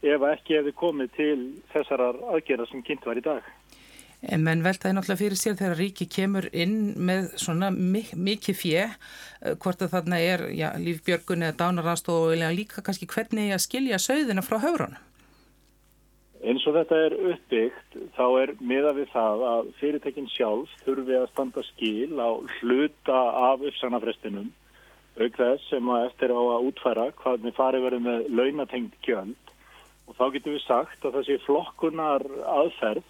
ef 0.00 0.26
ekki 0.32 0.56
hefði 0.58 0.76
komið 0.80 1.16
til 1.16 1.40
þessarar 1.74 2.18
aðgerða 2.32 2.70
sem 2.70 2.84
kynnt 2.86 3.06
var 3.06 3.20
í 3.20 3.24
dag. 3.24 3.44
En 4.20 4.42
menn 4.44 4.60
veltaði 4.64 4.96
náttúrulega 4.96 5.20
fyrir 5.22 5.38
sér 5.40 5.54
þegar 5.56 5.78
ríki 5.80 6.06
kemur 6.12 6.46
inn 6.52 6.92
með 7.08 7.30
svona 7.40 7.70
mik 7.72 8.12
mikið 8.16 8.58
fjö, 8.58 8.82
hvort 9.62 9.84
að 9.84 9.94
þarna 9.94 10.18
er 10.20 10.44
já, 10.52 10.68
lífbjörgun 10.76 11.46
eða 11.46 11.56
dánarast 11.62 12.10
og 12.12 12.34
líka 12.36 12.84
kannski 12.84 13.08
hvernig 13.08 13.54
að 13.56 13.64
skilja 13.64 14.00
söðina 14.00 14.44
frá 14.44 14.58
höfrunum. 14.60 14.98
Eins 16.50 16.64
og 16.66 16.74
þetta 16.74 16.96
er 17.06 17.14
uppbyggt 17.30 17.96
þá 18.16 18.24
er 18.40 18.50
miða 18.58 18.90
við 18.96 19.10
það 19.12 19.42
að 19.46 19.68
fyrirtekin 19.78 20.30
sjálf 20.32 20.72
þurfi 20.82 21.14
að 21.14 21.28
standa 21.30 21.62
skil 21.68 22.16
á 22.18 22.30
hluta 22.56 23.20
af 23.50 23.62
uppsagnafrestinum 23.68 24.48
auk 25.20 25.36
þess 25.36 25.68
sem 25.70 25.92
að 25.94 26.08
eftir 26.08 26.34
á 26.34 26.40
að 26.40 26.66
útfæra 26.70 27.06
hvað 27.20 27.46
með 27.46 27.56
farið 27.60 27.86
verið 27.86 28.04
með 28.06 28.26
launatengt 28.40 28.98
gjöld. 29.06 29.54
Og 30.08 30.18
þá 30.18 30.24
getur 30.34 30.56
við 30.56 30.64
sagt 30.64 31.06
að 31.06 31.16
það 31.18 31.26
sé 31.28 31.38
flokkunar 31.44 32.26
aðferð 32.56 33.08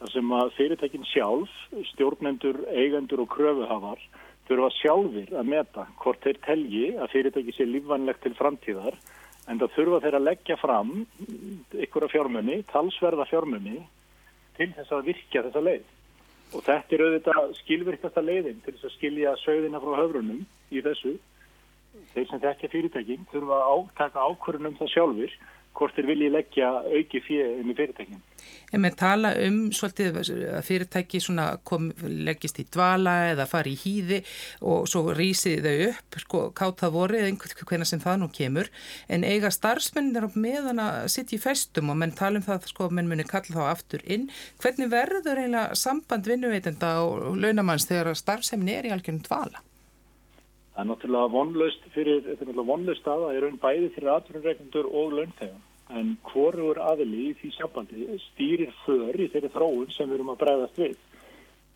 þar 0.00 0.12
sem 0.16 0.36
að 0.40 0.54
fyrirtekin 0.58 1.08
sjálf, 1.12 1.52
stjórnendur, 1.92 2.58
eigendur 2.74 3.22
og 3.22 3.30
kröfuhafar 3.36 4.02
þurfa 4.48 4.72
sjálfur 4.80 5.36
að 5.38 5.52
meta 5.52 5.86
hvort 6.02 6.26
þeir 6.26 6.40
telji 6.48 6.88
að 6.98 7.12
fyrirteki 7.14 7.54
sé 7.54 7.68
lífvænlegt 7.68 8.24
til 8.26 8.34
framtíðar 8.40 8.98
en 9.48 9.60
það 9.60 9.74
þurfa 9.76 10.00
þeir 10.04 10.16
að 10.18 10.26
leggja 10.28 10.56
fram 10.60 10.92
ykkur 11.84 12.06
af 12.06 12.14
fjármunni, 12.14 12.62
talsverða 12.70 13.26
fjármunni 13.28 13.82
til 14.56 14.70
þess 14.76 14.94
að 14.94 15.10
virkja 15.10 15.44
þessa 15.46 15.62
leið. 15.64 15.84
Og 16.54 16.62
þetta 16.64 16.94
er 16.94 17.04
auðvitað 17.04 17.54
skilvirkasta 17.60 18.22
leiðin 18.24 18.60
til 18.64 18.74
þess 18.76 18.88
að 18.88 18.94
skilja 18.98 19.34
sögðina 19.42 19.80
frá 19.82 19.96
höfrunum 20.00 20.44
í 20.70 20.82
þessu. 20.84 21.16
Þeir 22.14 22.28
sem 22.30 22.42
þekkja 22.42 22.70
fyrirtækin 22.72 23.26
þurfa 23.32 23.58
að 23.70 23.84
taka 23.98 24.28
ákvörunum 24.28 24.78
það 24.78 24.92
sjálfur 24.94 25.36
hvort 25.74 25.96
þeir 25.96 26.08
vilji 26.12 26.30
leggja 26.32 26.70
auki 26.84 27.20
fyrir 27.24 27.58
um 27.60 27.72
í 27.72 27.76
fyrirtækin. 27.76 28.22
En 28.74 28.82
með 28.82 28.96
tala 29.00 29.30
um 29.44 29.58
svolítið 29.74 30.18
að 30.20 30.62
fyrirtæki 30.66 31.20
kom, 31.66 31.90
leggist 32.02 32.58
í 32.58 32.66
dvala 32.74 33.14
eða 33.32 33.46
fari 33.50 33.74
í 33.74 33.80
hýði 33.80 34.20
og 34.62 34.88
svo 34.90 35.14
rýsið 35.14 35.66
þau 35.66 35.84
upp, 35.88 36.18
sko, 36.24 36.40
kátt 36.58 36.82
það 36.82 36.96
voru 36.96 37.18
eða 37.18 37.30
einhvern 37.30 37.60
veginn 37.60 37.86
sem 37.88 38.02
það 38.02 38.18
nú 38.22 38.30
kemur, 38.34 38.70
en 39.08 39.26
eiga 39.26 39.52
starfsmennir 39.54 40.28
meðan 40.34 40.82
að 40.82 41.10
sitja 41.14 41.38
í 41.38 41.42
festum 41.42 41.92
og 41.92 42.00
menn 42.00 42.16
tala 42.16 42.40
um 42.40 42.46
það, 42.46 42.70
sko, 42.72 42.90
menn 42.90 43.10
muni 43.10 43.26
kalla 43.28 43.54
þá 43.54 43.62
aftur 43.68 44.02
inn. 44.06 44.26
Hvernig 44.62 44.90
verður 44.92 45.42
eiginlega 45.42 45.78
samband 45.78 46.26
vinnuveitenda 46.30 46.96
og 47.04 47.38
launamanns 47.38 47.88
þegar 47.90 48.14
starfsemni 48.18 48.74
er 48.78 48.90
í 48.90 48.94
algjörnum 48.94 49.24
dvala? 49.28 49.62
Það 50.74 50.82
er 50.82 50.88
náttúrulega 50.90 51.30
vonlaust 51.30 51.84
fyrir, 51.94 52.16
þetta 52.24 52.32
er 52.42 52.48
náttúrulega 52.48 52.70
vonlaust 52.72 53.04
að 53.06 53.20
það 53.24 53.36
er 53.36 53.44
raun 53.44 53.58
bæði 53.62 53.88
fyrir 53.94 54.12
atvinnureikundur 54.14 54.86
og 54.90 55.12
launþegar. 55.14 55.60
En 55.94 56.08
hvorur 56.26 56.80
aðili 56.82 57.20
í 57.28 57.34
því 57.38 57.50
sambandi 57.54 58.06
stýrir 58.24 58.72
för 58.82 59.20
í 59.20 59.28
þeirri 59.30 59.50
þróun 59.54 59.92
sem 59.94 60.08
við 60.08 60.16
erum 60.16 60.32
að 60.32 60.40
bregðast 60.40 60.80
við. 60.82 60.96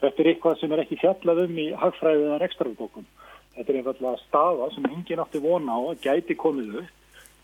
Þetta 0.02 0.22
er 0.24 0.30
eitthvað 0.32 0.58
sem 0.58 0.74
er 0.74 0.82
ekki 0.82 0.98
fjallað 0.98 1.42
um 1.44 1.60
í 1.62 1.66
hagfræðiðar 1.82 2.46
ekstrafbókum. 2.48 3.06
Þetta 3.54 3.72
er 3.72 3.78
einfallega 3.80 4.22
staða 4.24 4.68
sem 4.74 4.90
enginn 4.90 5.22
átti 5.22 5.44
vona 5.46 5.78
á 5.78 5.80
að 5.92 6.02
gæti 6.08 6.38
komið 6.38 6.80
upp. 6.82 6.92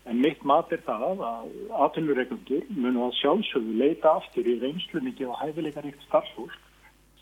En 0.05 0.19
mitt 0.21 0.43
mat 0.45 0.75
er 0.75 0.83
það 0.85 1.23
að 1.23 1.55
atvinnureikundur 1.87 2.67
munu 2.75 3.07
að 3.07 3.15
sjálfsögðu 3.21 3.79
leita 3.79 4.11
aftur 4.19 4.45
í 4.45 4.59
reynslunni 4.59 5.15
og 5.25 5.39
hæfileikaríkt 5.39 6.03
starfsfólk 6.05 6.59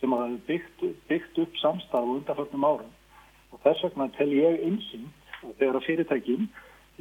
sem 0.02 0.12
hafa 0.12 0.41
byggt, 0.50 0.84
byggt 1.08 1.39
upp 1.46 1.62
samstaf 1.62 2.02
og 2.02 2.17
undarförnum 2.17 2.67
árum. 2.67 2.91
Þess 3.63 3.88
vegna 3.88 4.10
tel 4.17 4.32
ég 4.36 4.63
einsinn 4.67 5.10
að 5.43 5.58
þegar 5.60 5.80
að 5.80 5.86
fyrirtækinn 5.88 6.47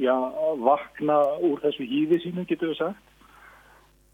já, 0.01 0.15
vakna 0.63 1.19
úr 1.43 1.61
þessu 1.63 1.87
hýði 1.87 2.19
sínu, 2.23 2.45
getur 2.49 2.71
við 2.71 2.79
sagt, 2.81 3.13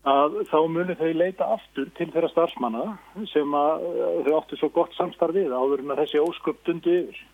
að 0.07 0.38
þá 0.49 0.59
munir 0.71 0.99
þau 0.99 1.09
leita 1.15 1.49
aftur 1.55 1.89
til 1.97 2.07
þeirra 2.13 2.29
starfsmanna 2.31 2.85
sem 3.33 3.57
að 3.57 3.89
þau 4.27 4.38
áttu 4.38 4.59
svo 4.59 4.71
gott 4.75 4.95
samstarf 4.97 5.35
við 5.35 5.51
áður 5.51 5.83
en 5.83 5.93
að 5.95 6.05
þessi 6.05 6.23
ósköp 6.23 6.63
dundu 6.67 6.95
yfir. 7.01 7.25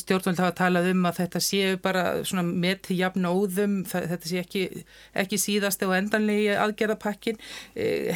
Stjórnvöld 0.00 0.40
hafa 0.40 0.54
talað 0.56 0.86
um 0.94 1.02
að 1.06 1.18
þetta 1.20 1.40
séu 1.44 1.74
bara 1.84 2.04
með 2.48 2.78
til 2.86 2.96
jafn 3.02 3.28
óðum, 3.28 3.74
þetta 3.84 4.28
sé 4.30 4.40
ekki, 4.40 4.62
ekki 5.12 5.38
síðast 5.38 5.84
og 5.84 5.92
endanlegi 5.98 6.54
aðgerðapakkin. 6.56 7.38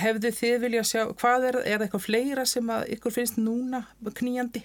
Hefðu 0.01 0.33
þið 0.39 0.57
vilja 0.65 0.87
sjá, 0.89 1.03
hvað 1.21 1.51
er, 1.51 1.61
er 1.75 1.85
eitthvað 1.85 2.07
fleira 2.09 2.47
sem 2.49 2.73
ykkur 2.97 3.15
finnst 3.19 3.39
núna 3.39 3.85
kníjandi? 4.17 4.65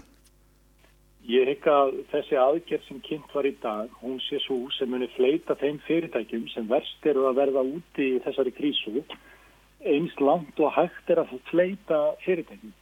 Ég 1.31 1.47
hygg 1.47 1.67
að 1.71 1.91
þessi 2.11 2.35
aðgerð 2.35 2.87
sem 2.89 2.97
kynnt 3.05 3.33
var 3.35 3.47
í 3.47 3.53
dag, 3.63 3.91
hún 4.01 4.17
sé 4.25 4.39
svo 4.43 4.65
sem 4.75 4.89
muni 4.91 5.07
fleita 5.13 5.55
þeim 5.61 5.77
fyrirtækjum 5.85 6.47
sem 6.51 6.65
verst 6.67 7.05
eru 7.07 7.27
að 7.29 7.37
verða 7.37 7.61
úti 7.63 8.07
í 8.17 8.21
þessari 8.25 8.51
krísu 8.57 9.03
eins 9.87 10.17
langt 10.19 10.59
og 10.59 10.73
hægt 10.75 11.13
er 11.13 11.21
að 11.23 11.31
fleita 11.47 11.99
fyrirtækjum. 12.25 12.73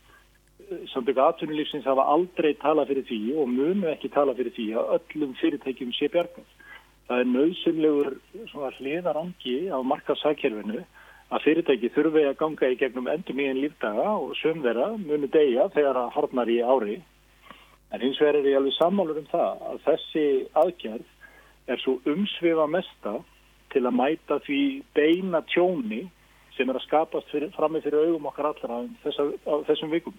Samtöku 0.93 1.21
atvinnulífsins 1.23 1.85
hafa 1.85 2.07
aldrei 2.15 2.55
talað 2.63 2.89
fyrir 2.93 3.05
því 3.11 3.19
og 3.43 3.51
munu 3.53 3.91
ekki 3.91 4.09
talað 4.15 4.41
fyrir 4.41 4.55
því 4.57 4.65
að 4.81 4.89
öllum 4.97 5.37
fyrirtækjum 5.43 5.93
sé 5.99 6.09
bjargast. 6.15 6.65
Það 7.09 7.21
er 7.21 7.31
nöðsynlegur 7.35 8.11
hliðarangi 8.79 9.55
á 9.69 9.77
markasækjörfinu 9.93 10.81
að 11.29 11.45
fyrirtæki 11.45 11.93
þurfi 11.93 12.25
að 12.25 12.37
ganga 12.41 12.73
í 12.73 12.81
gegnum 12.81 13.13
endur 13.13 13.37
mjög 13.37 13.63
lífdaga 13.63 14.09
og 14.17 14.35
sömverða 14.41 14.91
munu 15.05 15.29
degja 15.29 15.69
þegar 15.77 16.01
það 16.01 16.13
hornar 16.17 16.53
í 16.57 16.59
ári. 16.65 16.99
En 17.89 18.03
hins 18.03 18.19
vegar 18.21 18.37
er 18.37 18.47
ég 18.51 18.59
alveg 18.59 18.75
sammálur 18.77 19.17
um 19.17 19.27
það 19.31 19.63
að 19.71 19.81
þessi 19.87 20.25
aðgerð 20.61 21.07
er 21.69 21.81
svo 21.83 21.97
umsvifa 22.09 22.67
mesta 22.69 23.15
til 23.73 23.83
að 23.85 23.97
mæta 23.97 24.39
því 24.45 24.61
beina 24.97 25.41
tjóni 25.49 26.03
sem 26.57 26.69
er 26.69 26.77
að 26.77 26.85
skapast 26.85 27.29
fyrir, 27.31 27.51
frammi 27.55 27.81
fyrir 27.83 28.09
augum 28.09 28.27
okkar 28.29 28.51
allra 28.51 28.81
þessa, 29.05 29.29
á 29.45 29.53
þessum 29.69 29.93
vikum. 29.93 30.15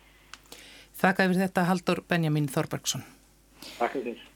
Þakka 1.00 1.26
yfir 1.28 1.42
þetta 1.44 1.66
Haldur 1.68 2.02
Benjamin 2.08 2.48
Þorbergsson. 2.50 3.04
Takk 3.78 3.98
fyrir. 3.98 4.29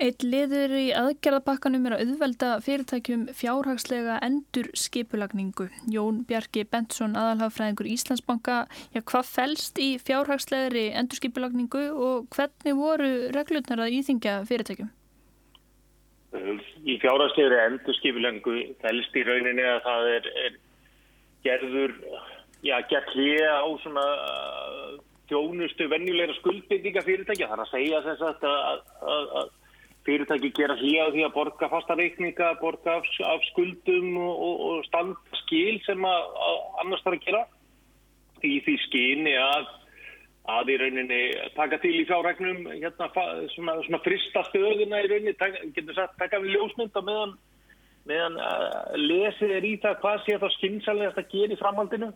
Eitt 0.00 0.22
liður 0.24 0.72
í 0.80 0.86
aðgerðabakkanum 0.96 1.82
er 1.90 1.94
að 1.98 2.02
auðvelda 2.06 2.50
fyrirtækjum 2.64 3.26
fjárhagslega 3.36 4.14
endur 4.24 4.70
skipulagningu. 4.72 5.66
Jón 5.92 6.22
Bjarki 6.28 6.62
Bentsson, 6.64 7.18
aðalhagfræðingur 7.20 7.90
Íslandsbanka, 7.90 8.62
já, 8.94 9.02
hvað 9.12 9.28
fælst 9.28 9.82
í 9.82 9.90
fjárhagslegri 10.00 10.86
endur 10.96 11.20
skipulagningu 11.20 11.84
og 11.92 12.32
hvernig 12.32 12.78
voru 12.80 13.10
reglurnar 13.36 13.84
að 13.84 13.98
íþingja 13.98 14.38
fyrirtækjum? 14.48 14.88
Í 16.88 16.96
fjárhagslegri 17.04 17.60
endur 17.66 18.00
skipulagningu 18.00 18.56
fælst 18.80 19.20
í 19.20 19.28
rauninni 19.28 19.68
að 19.68 19.84
það 19.90 20.10
er, 20.16 20.32
er 20.46 20.58
gerður, 21.44 21.96
já, 22.64 22.78
gert 22.88 23.12
hljega 23.12 23.52
á 23.52 23.68
svona 23.84 24.08
þjónustu 25.28 25.92
venjulegra 25.92 26.40
skuldbindinga 26.40 27.04
fyrirtækja. 27.04 27.52
Það 27.52 27.58
er 27.58 27.66
að 27.68 27.74
segja 27.76 28.06
þess 28.08 28.30
að, 28.32 28.46
að, 28.48 29.34
að 29.44 29.56
fyrirtæki 30.10 30.50
gera 30.56 30.76
hlýja 30.78 31.08
því 31.14 31.24
að 31.26 31.34
borga 31.36 31.68
fasta 31.70 31.96
reikninga, 31.98 32.54
borga 32.60 32.98
af, 32.98 33.10
af 33.30 33.44
skuldum 33.50 34.16
og, 34.18 34.32
og, 34.46 34.62
og 34.68 34.86
standskil 34.88 35.76
sem 35.86 36.06
að, 36.06 36.30
að 36.46 36.56
annars 36.84 37.04
þarf 37.04 37.18
að 37.18 37.26
gera. 37.26 37.42
Í 38.40 38.54
því 38.64 38.74
skyni 38.86 39.34
að, 39.36 39.68
að 40.56 40.72
í 40.72 40.78
rauninni 40.80 41.20
taka 41.58 41.78
til 41.82 41.92
í 41.98 42.06
fjárregnum 42.08 42.64
hérna, 42.72 43.10
svona, 43.54 43.76
svona 43.86 44.00
frista 44.06 44.42
stöðuna 44.48 45.02
í 45.04 45.10
rauninni, 45.12 45.36
taka, 45.38 45.62
getur 45.76 45.98
sagt, 45.98 46.16
taka 46.22 46.40
við 46.42 46.56
ljósmynda 46.56 47.04
meðan, 47.06 47.36
meðan 48.08 48.40
uh, 48.40 48.96
lesið 48.96 49.54
er 49.58 49.68
í 49.68 49.76
það 49.84 50.00
hvað 50.02 50.24
sé 50.24 50.40
það 50.40 50.56
skynsalegast 50.56 51.22
að 51.22 51.30
gera 51.36 51.56
í 51.56 51.60
framhaldinu. 51.60 52.12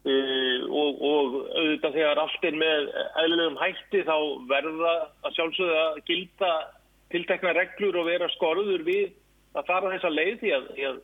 Uh, 0.00 0.60
og, 0.72 1.00
og 1.04 1.34
auðvitað 1.60 1.96
þegar 1.98 2.20
allt 2.22 2.44
er 2.48 2.54
með 2.56 2.86
eðlulegum 3.20 3.58
hætti 3.60 4.04
þá 4.06 4.14
verða 4.48 4.92
að 5.26 5.34
sjálfsögða 5.36 5.82
gilda 6.08 6.52
tiltekna 7.10 7.54
reglur 7.56 8.00
og 8.00 8.08
vera 8.08 8.28
skorður 8.36 8.84
við 8.86 9.10
að 9.58 9.66
fara 9.66 9.92
þessa 9.94 10.12
leið 10.14 10.36
því 10.42 10.52
að, 10.56 10.68
því 10.76 10.86
að, 10.90 11.00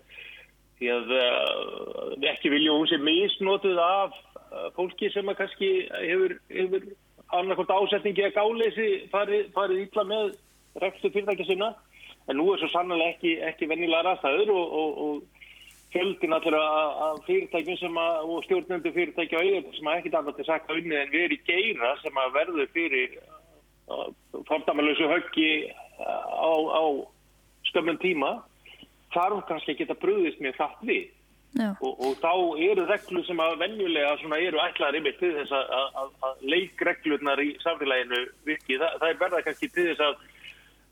því 0.79 0.91
að 0.95 1.15
uh, 1.19 2.31
ekki 2.33 2.53
vilja 2.53 2.77
hún 2.77 2.91
sé 2.91 2.99
misnótuð 3.03 3.81
af 3.83 4.17
uh, 4.47 4.69
fólki 4.77 5.11
sem 5.15 5.29
að 5.33 5.41
kannski 5.43 5.71
hefur, 5.91 6.37
hefur 6.53 6.87
annarkort 7.35 7.73
ásetningi 7.75 8.27
að 8.27 8.37
gáleysi 8.37 8.91
farið, 9.13 9.49
farið 9.57 9.83
ítla 9.87 10.07
með 10.07 10.37
rekstur 10.83 11.15
fyrirtækja 11.15 11.49
sinna. 11.49 11.73
En 12.27 12.39
nú 12.41 12.51
er 12.53 12.61
svo 12.61 12.69
sannlega 12.73 13.15
ekki, 13.15 13.37
ekki 13.47 13.69
vennilega 13.71 14.03
ræðstæður 14.07 14.53
og, 14.55 14.77
og, 14.81 15.01
og 15.07 15.37
fjöldin 15.95 16.35
allir 16.37 16.57
að 16.59 17.21
fyrirtækjum 17.27 17.81
sem 17.81 17.99
að, 18.03 18.17
og 18.31 18.47
stjórnendu 18.47 18.93
fyrirtækja 18.95 19.43
sem 19.79 19.91
að 19.91 19.99
ekkit 20.01 20.19
annað 20.19 20.39
til 20.39 20.47
sakka 20.49 20.77
unni 20.77 20.99
en 20.99 21.13
veri 21.15 21.39
geira 21.47 21.95
sem 22.03 22.23
að 22.23 22.35
verður 22.35 22.71
fyrir 22.75 23.19
uh, 23.91 24.09
fordæmalösu 24.51 25.11
höggi 25.11 25.51
á, 26.01 26.53
á 26.53 26.85
skömmun 27.71 28.01
tíma 28.03 28.33
þarf 29.15 29.47
kannski 29.49 29.75
að 29.75 29.83
geta 29.83 29.99
bröðist 30.03 30.43
með 30.45 30.59
það 30.61 30.83
við 30.91 31.05
og, 31.81 31.93
og 32.05 32.17
þá 32.21 32.33
eru 32.67 32.85
reglur 32.89 33.25
sem 33.25 33.41
að 33.41 33.59
venjulega 33.63 34.39
eru 34.39 34.61
ætlaðar 34.61 34.99
yfir 35.01 35.19
til 35.21 35.33
þess 35.39 35.55
að, 35.57 36.01
að 36.29 36.43
leikreglurnar 36.53 37.41
í 37.41 37.53
samfélaginu 37.63 38.25
virki, 38.49 38.77
Þa, 38.81 38.91
það 39.01 39.09
er 39.09 39.21
verða 39.23 39.45
kannski 39.47 39.71
til 39.73 39.87
þess 39.93 40.05
að 40.09 40.25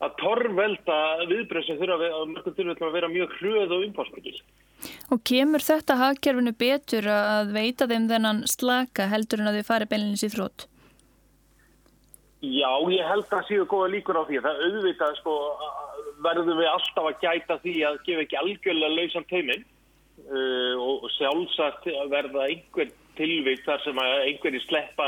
að 0.03 0.15
torrvelda 0.19 0.97
viðbröð 1.29 1.67
sem 1.69 1.77
þurfa 1.79 1.95
að, 1.95 2.15
að, 2.19 2.71
að 2.75 2.95
vera 2.97 3.09
mjög 3.11 3.35
hröð 3.39 3.73
og 3.77 3.83
umpásmikil. 3.87 4.35
Og 5.13 5.21
kemur 5.25 5.63
þetta 5.63 5.95
hagkerfinu 6.01 6.51
betur 6.59 7.07
að 7.09 7.53
veita 7.55 7.87
þeim 7.87 8.09
þennan 8.09 8.41
slaka 8.51 9.07
heldur 9.11 9.41
en 9.41 9.51
að 9.51 9.61
þau 9.61 9.69
fari 9.69 9.87
beilinins 9.93 10.25
í 10.27 10.31
þrótt? 10.33 10.67
Já, 12.45 12.71
ég 12.91 13.05
held 13.07 13.31
að 13.31 13.47
séu 13.47 13.65
góða 13.69 13.91
líkur 13.93 14.17
á 14.19 14.23
því. 14.27 14.41
Það 14.43 14.63
auðvitað 14.65 15.13
sko, 15.19 15.35
verðum 16.25 16.59
við 16.59 16.69
alltaf 16.71 17.07
að 17.09 17.21
gæta 17.23 17.57
því 17.63 17.75
að 17.87 18.01
gefa 18.07 18.25
ekki 18.25 18.39
algjörlega 18.41 18.97
lausan 18.97 19.27
teiminn 19.29 19.63
uh, 20.27 20.73
og 20.83 21.07
sjálfsagt 21.15 21.87
verða 22.11 22.49
einhver 22.49 22.91
tilvík 23.15 23.63
þar 23.65 23.85
sem 23.85 24.01
að 24.03 24.17
einhverji 24.27 24.61
sleppa 24.65 25.07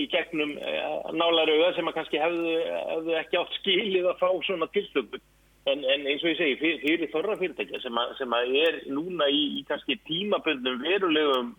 í 0.00 0.08
gegnum 0.10 0.56
uh, 0.56 1.12
nálarauða 1.12 1.74
sem 1.76 1.90
að 1.90 1.98
kannski 2.00 2.22
hefðu, 2.22 2.56
hefðu 2.88 3.18
ekki 3.20 3.40
átt 3.42 3.60
skilið 3.60 4.10
að 4.10 4.24
fá 4.24 4.28
svona 4.48 4.70
tilstöngum. 4.74 5.28
En, 5.70 5.84
en 5.86 6.08
eins 6.10 6.24
og 6.24 6.32
ég 6.32 6.40
segi, 6.40 6.58
fyrir, 6.58 6.80
fyrir 6.82 7.12
þorra 7.12 7.36
fyrirtækja 7.38 7.84
sem, 7.84 7.98
sem 8.18 8.32
að 8.34 8.56
er 8.64 8.80
núna 8.90 9.28
í, 9.30 9.44
í 9.60 9.62
kannski 9.68 10.00
tímaböndum 10.08 10.80
verulegum 10.82 11.52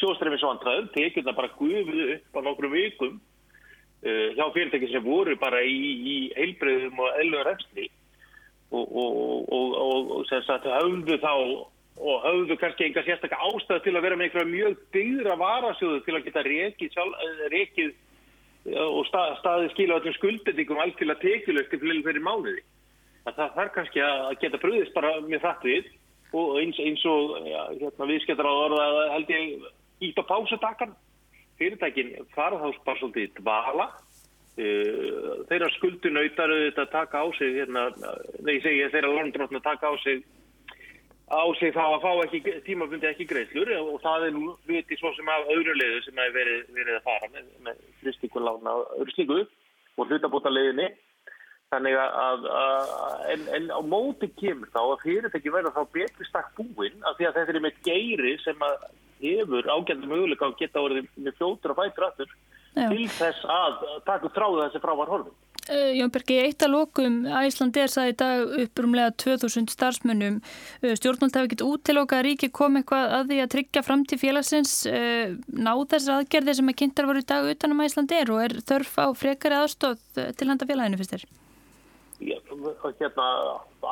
sjóstræmisvandræðum, 0.00 0.90
tekjum 0.96 1.28
það 1.28 1.38
bara 1.38 1.56
guðuð 1.60 2.14
upp 2.16 2.36
á 2.36 2.40
nokkru 2.42 2.72
vikum 2.72 3.20
hjá 4.04 4.44
fyrirtæki 4.54 4.90
sem 4.92 5.04
voru 5.04 5.36
bara 5.40 5.62
í, 5.64 5.78
í 6.06 6.16
heilbreyðum 6.36 7.00
og 7.00 7.22
eðlum 7.22 7.46
refsni 7.46 7.88
og, 8.70 8.84
og, 8.84 9.46
og, 9.52 10.12
og 10.18 10.28
sagt 10.28 10.68
höfðu 10.68 11.18
þá 11.22 11.32
og 11.96 12.24
höfðu 12.26 12.56
kannski 12.60 12.84
einhver 12.84 13.06
sérstaklega 13.06 13.48
ástæð 13.48 13.84
til 13.84 13.94
að 13.96 14.04
vera 14.04 14.16
með 14.18 14.26
einhverja 14.26 14.50
mjög 14.50 14.80
dygra 14.92 15.36
varasjóðu 15.40 16.00
til 16.04 16.16
að 16.16 16.26
geta 16.26 16.42
rekið, 16.44 16.98
rekið 17.54 17.94
og 18.82 19.06
stað, 19.08 19.36
staðið 19.40 19.70
skila 19.72 20.00
öllum 20.00 20.16
skuldendingum 20.18 20.82
algjörlega 20.82 21.22
tekjulöfti 21.22 21.80
fyrir 21.80 22.24
mánuði. 22.24 22.64
Það 23.24 23.54
þarf 23.56 23.72
kannski 23.74 24.02
að 24.04 24.36
geta 24.42 24.60
bröðist 24.62 24.94
bara 24.94 25.14
með 25.24 25.46
það 25.46 25.64
við 25.70 25.88
og 26.36 26.58
eins, 26.60 26.78
eins 26.82 27.04
og 27.08 27.48
ja, 27.48 27.64
hérna, 27.72 28.08
viðskiptar 28.10 28.48
á 28.50 28.52
orða 28.52 28.86
held 29.14 29.32
ég 29.32 29.66
ítt 30.04 30.20
á 30.20 30.24
pásutakkan 30.28 30.92
fyrirtækin 31.60 32.14
fara 32.34 32.60
þá 32.60 32.80
bara 32.86 33.00
svolítið 33.00 33.40
dvala. 33.40 33.88
Uh, 34.56 35.44
þeirra 35.50 35.68
skuldunautar 35.74 36.52
auðvitað 36.52 36.92
taka 36.94 37.20
á 37.20 37.26
sig 37.36 37.58
hérna, 37.58 37.90
þegar 38.38 38.54
ég 38.54 38.64
segi 38.64 38.88
þeirra 38.94 39.12
lóndrótna 39.12 39.60
taka 39.64 39.92
á 39.92 39.94
sig 40.00 40.24
á 41.26 41.42
sig 41.58 41.74
þá 41.74 41.82
að 41.82 42.04
fá 42.04 42.10
ekki 42.24 42.54
tímabundi 42.64 43.08
ekki 43.10 43.26
greiðslur 43.26 43.72
og 43.82 43.98
það 44.04 44.28
er 44.28 44.34
nú 44.36 44.54
viti 44.68 44.96
svo 44.96 45.10
sem 45.16 45.28
af 45.28 45.48
öðru 45.50 45.74
leiðu 45.74 46.04
sem 46.06 46.20
hefur 46.22 46.36
verið, 46.38 46.60
verið 46.76 46.98
að 47.00 47.06
fara 47.08 47.30
með, 47.34 47.48
með 47.66 47.80
fristíkulána 48.00 48.76
öðru 48.96 49.16
slíku. 49.16 49.40
Og 49.96 50.10
hlutabóta 50.10 50.52
leiðinni 50.52 50.90
þannig 51.74 51.96
að, 51.98 52.44
að 52.56 52.92
en, 53.32 53.46
en 53.58 53.70
á 53.74 53.80
móti 53.82 54.28
kemur 54.38 54.70
þá 54.74 54.82
að 54.84 55.02
fyrirtæki 55.02 55.54
verða 55.54 55.74
þá 55.74 55.82
betri 55.96 56.28
stakk 56.28 56.52
búinn 56.58 57.02
af 57.02 57.16
því 57.18 57.28
að 57.28 57.40
þetta 57.40 57.54
er 57.54 57.64
með 57.64 57.80
geiri 57.86 58.36
sem 58.44 58.62
að 58.62 58.86
hefur 59.22 59.72
ágændum 59.72 60.12
möguleika 60.12 60.46
að 60.46 60.60
geta 60.60 60.84
orðið 60.84 61.08
með 61.16 61.40
fljótur 61.40 61.74
og 61.74 61.80
fætur 61.80 62.06
aftur 62.10 62.36
til 62.76 63.08
þess 63.16 63.48
að 63.48 63.82
taka 64.06 64.30
tráðu 64.36 64.62
þessi 64.62 64.82
frávar 64.84 65.10
horfum. 65.10 65.34
Uh, 65.66 65.90
Jón 65.98 66.12
Bergi, 66.14 66.36
eitt 66.38 66.62
að 66.62 66.76
lókum 66.76 67.14
Æsland 67.40 67.74
er 67.80 67.90
í 67.90 68.12
dag 68.14 68.52
upprumlega 68.62 69.14
2000 69.18 69.72
starfsmönnum. 69.72 70.36
Uh, 70.84 70.92
Stjórnvöld 70.94 71.34
hafi 71.34 71.48
ekkert 71.48 71.64
út 71.66 71.82
til 71.88 71.96
okkar 71.98 72.20
að 72.20 72.28
ríki 72.28 72.52
kom 72.54 72.78
eitthvað 72.78 73.16
að 73.16 73.32
því 73.32 73.38
að 73.42 73.50
tryggja 73.56 73.82
fram 73.82 74.04
til 74.06 74.20
félagsins 74.20 74.76
uh, 74.86 75.34
ná 75.50 75.72
þessar 75.90 76.20
aðgerðir 76.20 76.60
sem 76.60 76.70
að 76.70 76.78
kynntar 76.84 77.10
voru 77.10 77.24
í 77.24 77.26
dag 77.32 77.50
utanum 77.50 77.82
Æsland 77.82 78.14
er 78.14 78.30
og 78.30 78.44
er 78.44 78.54
þörf 78.68 78.94
á 79.02 79.06
frekari 79.18 79.58
aðstóð 79.58 79.98
til 80.14 80.50
handa 80.52 80.70
félaginu 80.70 81.02
fyrst 81.02 81.16
þér? 81.16 81.26
Hérna, 83.00 83.26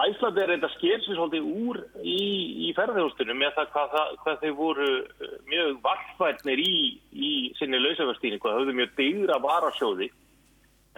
Æsland 0.05 0.39
er 0.39 0.51
reynda 0.51 0.69
skilsins 0.75 1.17
svolítið 1.17 1.47
úr 1.47 1.81
í, 2.03 2.21
í 2.67 2.73
ferðarhjóstunum 2.77 3.39
með 3.41 3.55
það 3.59 3.73
hvað, 3.75 3.89
það 3.95 4.13
hvað 4.23 4.39
þeir 4.43 4.55
voru 4.59 4.89
eh, 4.99 5.35
mjög 5.51 5.81
varfærnir 5.85 6.63
í, 6.63 6.77
í 7.13 7.33
sinni 7.59 7.81
lausafjárstýningu 7.83 8.49
það 8.49 8.61
höfðu 8.61 8.77
mjög 8.81 8.95
dyra 9.01 9.41
varasjóði 9.45 10.09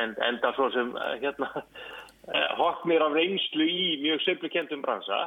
en, 0.03 0.15
en 0.29 0.39
það 0.45 0.59
svo 0.59 0.69
sem 0.77 0.93
eh, 1.01 1.17
hérna, 1.25 1.51
eh, 2.33 2.47
hoknir 2.61 3.05
af 3.07 3.17
reynslu 3.17 3.67
í 3.67 3.89
mjög 4.05 4.25
söflukendum 4.27 4.85
bransa 4.85 5.21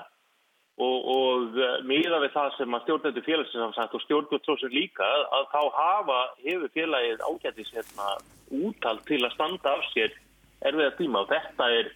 og, 0.80 1.12
og 1.12 1.60
miða 1.90 2.22
við 2.24 2.34
það 2.38 2.56
sem 2.56 2.76
að 2.78 2.86
stjórnendur 2.86 3.28
félagsins 3.28 3.66
hafa 3.66 3.78
sagt 3.82 4.00
og 4.00 4.06
stjórnvöld 4.06 4.48
svo 4.48 4.58
sem 4.62 4.74
líka 4.74 5.08
að 5.36 5.50
þá 5.52 5.62
hafa 5.76 6.20
hefur 6.46 6.74
félagið 6.78 7.26
ágætis 7.28 7.74
hérna, 7.76 8.18
útalt 8.64 9.06
til 9.10 9.22
að 9.26 9.36
standa 9.36 9.76
af 9.76 9.88
sér 9.92 10.16
erfiða 10.66 10.94
tíma 10.98 11.24
og 11.24 11.32
þetta 11.32 11.68
er 11.78 11.92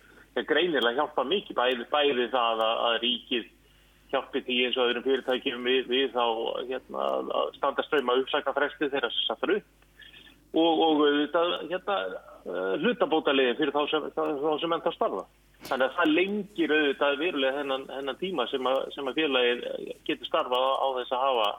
greinilega 0.50 0.98
hjálpa 0.98 1.26
mikið 1.30 1.58
bæði, 1.60 1.86
bæði 1.92 2.30
það 2.34 2.64
að, 2.66 2.80
að 2.88 2.98
ríkið 3.04 3.50
hjálpi 4.14 4.44
því 4.46 4.58
eins 4.66 4.78
og 4.78 4.90
öðrum 4.90 5.06
fyrirtækjum 5.08 5.64
við, 5.68 5.88
við 5.90 6.12
þá 6.14 6.26
hérna, 6.70 7.08
að 7.40 7.56
standa 7.58 7.86
ströma 7.88 8.18
uppsaka 8.22 8.54
fresti 8.56 8.90
þeirra 8.94 9.10
sem 9.14 9.28
sattur 9.28 9.56
upp 9.58 9.90
og, 10.54 10.84
og 10.86 11.02
þetta 11.08 11.44
hérna, 11.72 11.98
eh, 12.46 12.76
hlutabótaliðin 12.84 13.58
fyrir 13.58 13.74
þá 13.74 13.82
sem, 13.90 14.10
sem 14.62 14.76
enn 14.76 14.86
það 14.86 14.98
starfa. 14.98 15.26
Þannig 15.64 15.88
að 15.88 15.98
það 15.98 16.14
lengir 16.18 16.74
auðvitað 16.76 17.20
verulega 17.22 17.60
hennan, 17.62 17.86
hennan 17.96 18.20
tíma 18.20 18.46
sem 18.52 18.68
að, 18.68 18.80
sem 18.96 19.08
að 19.08 19.20
félagið 19.22 19.62
getur 20.10 20.30
starfað 20.30 20.68
á, 20.68 20.72
á 20.76 20.88
þess 21.00 21.16
að 21.16 21.24
hafa 21.24 21.50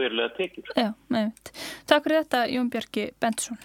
verulega 0.00 0.36
tekjur. 0.40 0.74
Já, 0.76 0.90
nefnt. 1.12 1.52
Takk 1.88 2.08
fyrir 2.08 2.24
þetta 2.24 2.44
Jón 2.54 2.70
Björki 2.72 3.10
Bentsson. 3.20 3.60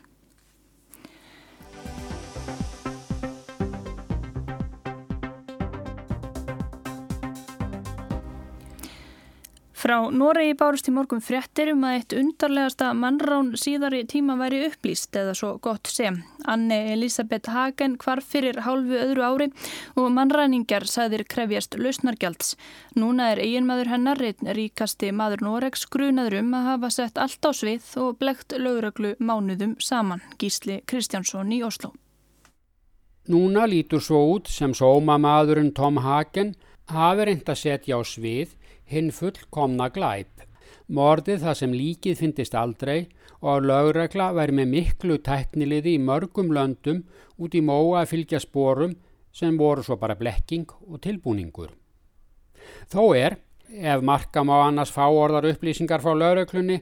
Frá 9.82 9.96
Noregi 10.14 10.54
bárust 10.54 10.86
í 10.86 10.92
morgun 10.94 11.24
fréttir 11.26 11.72
um 11.72 11.82
að 11.90 11.96
eitt 11.96 12.14
undarlegasta 12.14 12.92
mannrán 12.94 13.48
síðari 13.58 14.04
tíma 14.06 14.36
væri 14.38 14.60
upplýst 14.68 15.18
eða 15.18 15.32
svo 15.40 15.56
gott 15.58 15.90
sem. 15.90 16.20
Anne 16.46 16.78
Elisabeth 16.92 17.50
Hagen 17.50 17.96
hvarf 18.04 18.28
fyrir 18.30 18.60
hálfu 18.62 19.00
öðru 19.00 19.26
ári 19.26 19.48
og 19.98 20.12
mannræningjar 20.14 20.86
sæðir 20.86 21.24
krefjast 21.26 21.80
lausnargjalds. 21.82 22.54
Núna 22.94 23.32
er 23.34 23.42
eiginmaður 23.42 23.90
hennar, 23.96 24.22
einn 24.22 24.54
ríkasti 24.54 25.10
maður 25.10 25.48
Noregs, 25.48 25.88
grunaður 25.90 26.44
um 26.44 26.54
að 26.60 26.70
hafa 26.70 26.94
sett 27.00 27.18
allt 27.18 27.42
á 27.42 27.50
svið 27.50 27.90
og 28.06 28.22
blegt 28.22 28.54
lögröglu 28.54 29.16
mánuðum 29.18 29.80
saman. 29.82 30.22
Gísli 30.38 30.84
Kristjánsson 30.86 31.58
í 31.58 31.64
Oslo. 31.66 31.96
Núna 33.34 33.66
lítur 33.66 34.06
svo 34.06 34.28
út 34.36 34.46
sem 34.46 34.78
sóma 34.78 35.18
maðurinn 35.18 35.74
Tom 35.74 35.98
Hagen 36.06 36.54
hafi 36.94 37.26
reynd 37.26 37.50
að 37.50 37.64
setja 37.66 37.98
á 37.98 38.06
svið 38.06 38.61
hinn 38.92 39.12
fullkomna 39.16 39.90
glæp. 39.94 40.46
Mordið 40.92 41.46
það 41.46 41.58
sem 41.58 41.76
líkið 41.76 42.18
fyndist 42.20 42.56
aldrei 42.58 43.08
og 43.42 43.66
lögregla 43.66 44.32
væri 44.38 44.58
með 44.60 44.74
miklu 44.76 45.18
tækniliði 45.24 45.96
í 45.98 46.02
mörgum 46.04 46.52
löndum 46.54 47.06
út 47.42 47.56
í 47.56 47.62
móa 47.66 48.02
að 48.02 48.12
fylgja 48.14 48.42
sporum 48.44 48.98
sem 49.34 49.58
voru 49.58 49.84
svo 49.86 49.98
bara 49.98 50.18
blekking 50.20 50.68
og 50.88 51.00
tilbúningur. 51.02 51.72
Þó 52.92 53.16
er, 53.18 53.38
ef 53.72 54.04
marka 54.04 54.44
má 54.44 54.58
annars 54.68 54.92
fá 54.94 55.06
orðar 55.08 55.48
upplýsingar 55.54 56.04
frá 56.04 56.14
lögreglunni, 56.18 56.82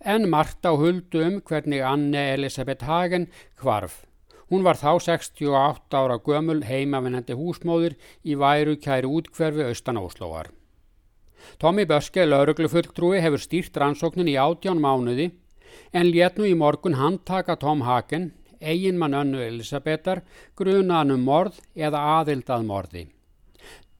en 0.00 0.30
margt 0.32 0.64
á 0.64 0.72
huldu 0.72 1.20
um 1.20 1.40
hvernig 1.44 1.84
Anne 1.84 2.22
Elisabeth 2.34 2.88
Hagen 2.88 3.28
hvarf. 3.60 4.06
Hún 4.50 4.64
var 4.64 4.80
þá 4.80 4.96
68 4.98 5.94
ára 5.94 6.16
gömul 6.18 6.64
heimavinnandi 6.66 7.36
húsmóður 7.38 7.94
í 8.24 8.34
væru 8.34 8.74
kæri 8.80 9.06
útkverfi 9.06 9.68
austan 9.68 10.00
Óslóar. 10.00 10.48
Tommy 11.58 11.86
Böske, 11.86 12.26
lauruglufulltrúi, 12.26 13.20
hefur 13.20 13.42
stýrt 13.42 13.76
rannsóknin 13.76 14.28
í 14.30 14.36
átján 14.40 14.80
mánuði 14.82 15.30
en 15.92 16.10
létt 16.10 16.38
nú 16.38 16.48
í 16.48 16.56
morgun 16.58 16.98
handtaka 16.98 17.56
Tom 17.60 17.84
Hagen, 17.86 18.30
eiginmann 18.60 19.14
önnu 19.16 19.40
Elisabetar, 19.42 20.22
grunaðan 20.58 21.16
um 21.16 21.24
morð 21.24 21.60
eða 21.76 22.02
aðildað 22.20 22.66
morði. 22.66 23.06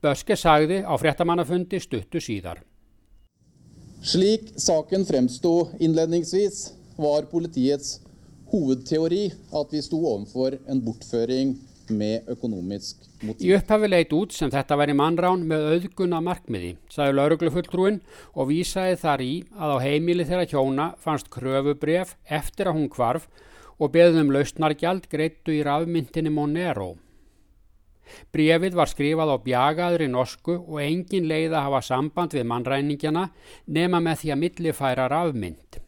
Böske 0.00 0.36
sagði 0.36 0.80
á 0.84 0.94
fréttamannafundi 0.96 1.80
stuttu 1.80 2.20
síðar. 2.24 2.62
Slik 4.00 4.54
saken 4.56 5.04
fremstod 5.04 5.74
innledningsvis 5.84 6.70
var 6.96 7.26
politiets 7.28 7.98
hovedteori 8.50 9.26
at 9.60 9.74
vi 9.74 9.82
sto 9.84 10.00
ovenfor 10.00 10.56
en 10.66 10.80
bortføring 10.84 11.52
með 11.94 12.30
ökonomisk 12.34 13.04
motiv. 13.22 13.44
Í 13.44 13.52
upphafi 13.56 13.90
leit 13.90 14.14
út 14.16 14.34
sem 14.36 14.50
þetta 14.52 14.78
væri 14.80 14.96
mannrán 14.96 15.44
með 15.50 15.66
auðguna 15.74 16.22
markmiði, 16.24 16.72
sagði 16.92 17.16
lauruglufulltrúin 17.18 18.00
og 18.34 18.50
vísaði 18.50 18.96
þar 19.02 19.24
í 19.26 19.34
að 19.58 19.74
á 19.74 19.76
heimili 19.84 20.26
þeirra 20.28 20.48
hjóna 20.50 20.88
fannst 21.02 21.30
kröfubref 21.34 22.16
eftir 22.24 22.70
að 22.70 22.78
hún 22.78 22.90
kvarf 22.92 23.28
og 23.80 23.92
beðum 23.94 24.32
lausnargjald 24.34 25.08
greittu 25.12 25.54
í 25.56 25.62
rafmyndinni 25.66 26.32
Monero. 26.34 26.94
Brefið 28.34 28.74
var 28.78 28.90
skrifað 28.90 29.34
á 29.34 29.36
bjagaður 29.44 30.06
í 30.06 30.10
norsku 30.10 30.56
og 30.58 30.80
engin 30.82 31.28
leið 31.30 31.54
að 31.54 31.68
hafa 31.68 31.84
samband 31.92 32.34
við 32.34 32.48
mannræningjana 32.50 33.28
nema 33.66 34.02
með 34.02 34.24
því 34.24 34.34
að 34.34 34.42
millifæra 34.44 35.06
rafmynd. 35.12 35.80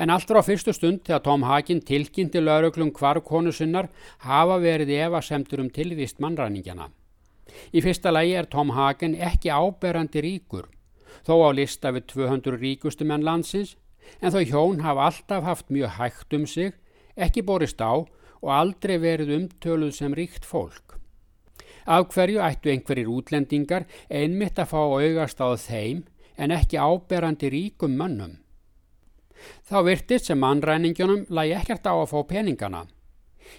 En 0.00 0.08
allt 0.08 0.30
frá 0.30 0.40
fyrstu 0.40 0.72
stund 0.72 1.02
þegar 1.04 1.20
Tom 1.26 1.42
Hagen 1.44 1.82
tilkynnti 1.84 2.40
lauruglum 2.40 2.88
hvarf 2.96 3.26
konu 3.26 3.52
sinnar 3.52 3.90
hafa 4.24 4.56
verið 4.62 4.94
evasemtur 4.96 5.60
um 5.60 5.68
tilvist 5.68 6.22
mannræningjana. 6.24 6.86
Í 7.76 7.82
fyrsta 7.84 8.12
lægi 8.14 8.38
er 8.40 8.48
Tom 8.48 8.72
Hagen 8.72 9.18
ekki 9.28 9.52
áberandi 9.52 10.22
ríkur, 10.24 10.70
þó 11.26 11.34
á 11.44 11.48
lista 11.52 11.92
við 11.92 12.08
200 12.14 12.56
ríkustu 12.62 13.04
menn 13.04 13.26
landsins, 13.26 13.76
en 14.24 14.32
þau 14.32 14.44
hjón 14.48 14.80
hafa 14.86 15.10
alltaf 15.10 15.44
haft 15.44 15.68
mjög 15.68 15.96
hægt 15.98 16.38
um 16.38 16.46
sig, 16.46 16.72
ekki 17.16 17.44
borist 17.44 17.84
á 17.84 17.92
og 18.40 18.50
aldrei 18.56 18.96
verið 19.02 19.34
umtöluð 19.36 19.92
sem 19.98 20.16
ríkt 20.16 20.48
fólk. 20.48 20.96
Af 21.84 22.08
hverju 22.14 22.40
ættu 22.40 22.72
einhverjir 22.72 23.10
útlendingar 23.12 23.84
einmitt 24.08 24.56
að 24.56 24.72
fá 24.72 24.80
augast 24.80 25.40
á 25.44 25.52
þeim 25.60 26.06
en 26.40 26.56
ekki 26.56 26.80
áberandi 26.80 27.50
ríkum 27.52 27.98
mönnum? 28.00 28.38
Þá 29.68 29.76
virtist 29.86 30.30
sem 30.30 30.40
mannræningunum 30.40 31.26
lagi 31.28 31.54
ekkert 31.56 31.86
á 31.88 31.94
að 31.94 32.10
fá 32.12 32.18
peningana. 32.28 32.84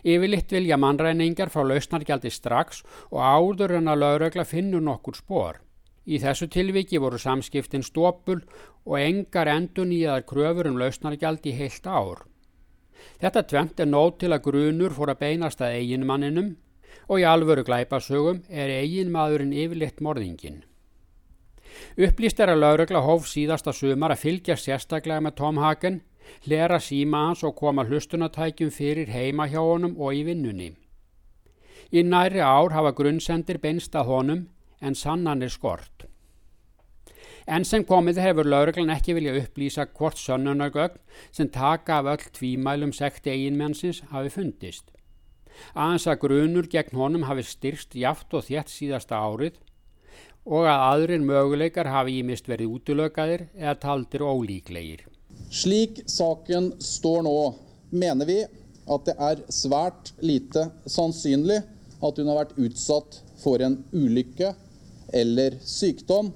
Yfirlitt 0.03 0.51
vilja 0.53 0.77
mannræningar 0.79 1.51
fá 1.51 1.61
lausnargjaldi 1.65 2.31
strax 2.31 2.81
og 3.11 3.19
áður 3.19 3.77
en 3.79 3.91
að 3.91 4.01
laurögla 4.03 4.45
finnur 4.47 4.83
nokkur 4.85 5.17
spór. 5.19 5.59
Í 6.07 6.17
þessu 6.21 6.47
tilviki 6.49 6.99
voru 7.01 7.19
samskiptin 7.21 7.85
stópul 7.85 8.41
og 8.85 8.97
engar 8.97 9.51
endun 9.51 9.93
í 9.93 10.01
að 10.09 10.25
kröfur 10.31 10.71
um 10.71 10.79
lausnargjaldi 10.81 11.53
heilt 11.57 11.85
ár. 11.85 12.25
Þetta 13.21 13.45
tvent 13.49 13.79
er 13.79 13.89
nót 13.89 14.19
til 14.21 14.31
að 14.33 14.43
grunur 14.47 14.93
fór 14.95 15.13
að 15.13 15.21
beinast 15.21 15.61
að 15.61 15.77
eiginmanninum 15.77 16.55
og 17.07 17.21
í 17.21 17.27
alvöru 17.27 17.63
glæpasögum 17.67 18.43
er 18.49 18.73
eiginmaðurinn 18.81 19.53
yfirlitt 19.53 20.01
morðingin. 20.01 20.61
Upplýst 21.97 22.39
er 22.39 22.51
að 22.53 22.61
laurugla 22.63 23.01
hóf 23.05 23.27
síðasta 23.29 23.73
sumar 23.75 24.13
að 24.15 24.23
fylgja 24.25 24.57
sérstaklega 24.59 25.23
með 25.23 25.37
Tom 25.39 25.59
Hagen, 25.61 26.01
hlera 26.45 26.79
síma 26.79 27.25
hans 27.27 27.43
og 27.43 27.57
koma 27.59 27.85
hlustunatækjum 27.87 28.71
fyrir 28.71 29.11
heima 29.11 29.47
hjá 29.51 29.59
honum 29.59 29.97
og 29.99 30.15
í 30.15 30.23
vinnunni. 30.27 30.71
Í 31.91 32.03
næri 32.07 32.39
ár 32.39 32.71
hafa 32.71 32.93
grunnsendir 32.95 33.59
beinst 33.59 33.95
að 33.95 34.13
honum 34.13 34.47
en 34.81 34.95
sannan 34.95 35.43
er 35.43 35.51
skort. 35.51 36.07
En 37.47 37.65
sem 37.65 37.83
komið 37.83 38.21
hefur 38.21 38.47
lauruglan 38.47 38.93
ekki 38.93 39.15
vilja 39.17 39.33
upplýsa 39.41 39.87
hvort 39.97 40.19
sönnunargögn 40.21 41.01
sem 41.33 41.49
taka 41.49 41.99
af 41.99 42.09
öll 42.13 42.29
tvímælum 42.37 42.93
sekti 42.93 43.33
eiginmennsins 43.33 44.03
hafi 44.13 44.29
fundist. 44.29 44.91
Aðeins 45.75 46.07
að 46.07 46.21
grunur 46.21 46.69
gegn 46.71 46.95
honum 46.95 47.27
hafi 47.27 47.43
styrst 47.43 47.97
jaft 47.97 48.33
og 48.33 48.45
þétt 48.47 48.71
síðasta 48.71 49.19
árið 49.19 49.59
og 50.45 50.65
að 50.65 50.83
aðrir 50.87 51.25
möguleikar 51.25 51.89
hafi 51.91 52.17
ímist 52.21 52.47
verið 52.49 52.77
útlökaðir 52.77 53.45
eða 53.59 53.75
taldir 53.81 54.23
ólíklegir. 54.25 55.05
Slik 55.51 56.01
saken 56.09 56.71
står 56.81 57.25
nå, 57.27 57.35
mener 57.91 58.25
vi 58.29 58.39
at 58.91 59.05
det 59.07 59.15
er 59.21 59.43
svært 59.53 60.13
lite 60.23 60.67
sannsynlig 60.89 61.61
at 62.01 62.17
hun 62.17 62.31
har 62.31 62.41
vært 62.41 62.57
utsatt 62.57 63.19
for 63.41 63.61
en 63.61 63.77
ulykke 63.93 64.53
eller 65.13 65.57
sykdom, 65.67 66.31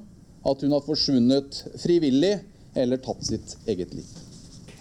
at 0.46 0.62
hun 0.62 0.76
har 0.76 0.86
forsvunnet 0.86 1.64
frivillig 1.82 2.36
eller 2.76 3.02
tatt 3.02 3.24
sitt 3.26 3.56
eget 3.66 3.96
liv. 3.96 4.25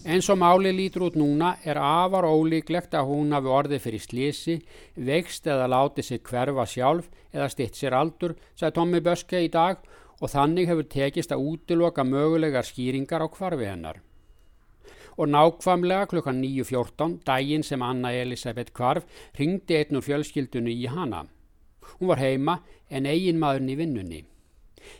Eins 0.04 0.26
og 0.28 0.36
máli 0.36 0.68
lítur 0.76 1.06
út 1.06 1.14
núna 1.16 1.54
er 1.64 1.78
afar 1.80 2.26
ólíklegt 2.28 2.92
að 2.92 3.06
hún 3.08 3.30
hafi 3.32 3.48
orðið 3.48 3.78
fyrir 3.80 4.02
slísi, 4.04 4.56
veikst 5.00 5.46
eða 5.48 5.70
látið 5.72 6.04
sér 6.04 6.20
hverfa 6.28 6.66
sjálf 6.68 7.06
eða 7.32 7.46
stitt 7.48 7.78
sér 7.80 7.96
aldur, 7.96 8.34
sagði 8.52 8.74
Tommi 8.76 9.00
Böske 9.00 9.40
í 9.40 9.48
dag 9.48 9.80
og 10.20 10.28
þannig 10.28 10.68
hefur 10.68 10.90
tekist 10.92 11.32
að 11.32 11.46
útiloka 11.48 12.04
mögulegar 12.04 12.68
skýringar 12.68 13.24
á 13.24 13.28
kvarfi 13.32 13.64
hennar. 13.64 14.02
Og 15.16 15.30
nákvamlega 15.32 16.10
klukkan 16.12 16.42
9.14, 16.42 17.16
daginn 17.24 17.64
sem 17.64 17.80
Anna 17.80 18.12
Elisabeth 18.12 18.76
kvarf, 18.76 19.08
ringdi 19.40 19.78
einn 19.78 19.96
úr 19.96 20.04
fjölskyldunni 20.04 20.76
í 20.84 20.92
hana. 20.92 21.22
Hún 21.96 22.12
var 22.12 22.20
heima 22.20 22.58
en 22.90 23.08
eigin 23.08 23.40
maðurinn 23.40 23.72
í 23.72 23.80
vinnunni. 23.80 24.20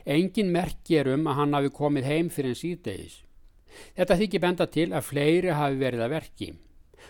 Engin 0.09 0.49
merk 0.49 0.89
er 0.89 1.13
um 1.13 1.29
að 1.29 1.41
hann 1.43 1.61
hafi 1.61 1.75
komið 1.77 2.09
heim 2.09 2.33
fyrir 2.33 2.55
en 2.55 2.61
síðdegis. 2.63 3.24
Þetta 3.97 4.19
þykir 4.21 4.45
benda 4.45 4.67
til 4.67 4.89
að 4.93 5.09
fleiri 5.09 5.55
hafi 5.55 5.81
verið 5.81 6.05
að 6.07 6.15
verki. 6.15 6.51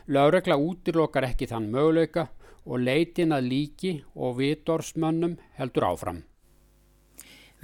Láregla 0.09 0.59
útilokkar 0.61 1.29
ekki 1.31 1.49
þann 1.51 1.71
möguleika 1.73 2.29
og 2.65 2.81
leitin 2.81 3.35
að 3.37 3.51
líki 3.53 3.97
og 4.15 4.39
vitorsmönnum 4.41 5.37
heldur 5.59 5.89
áfram. 5.93 6.23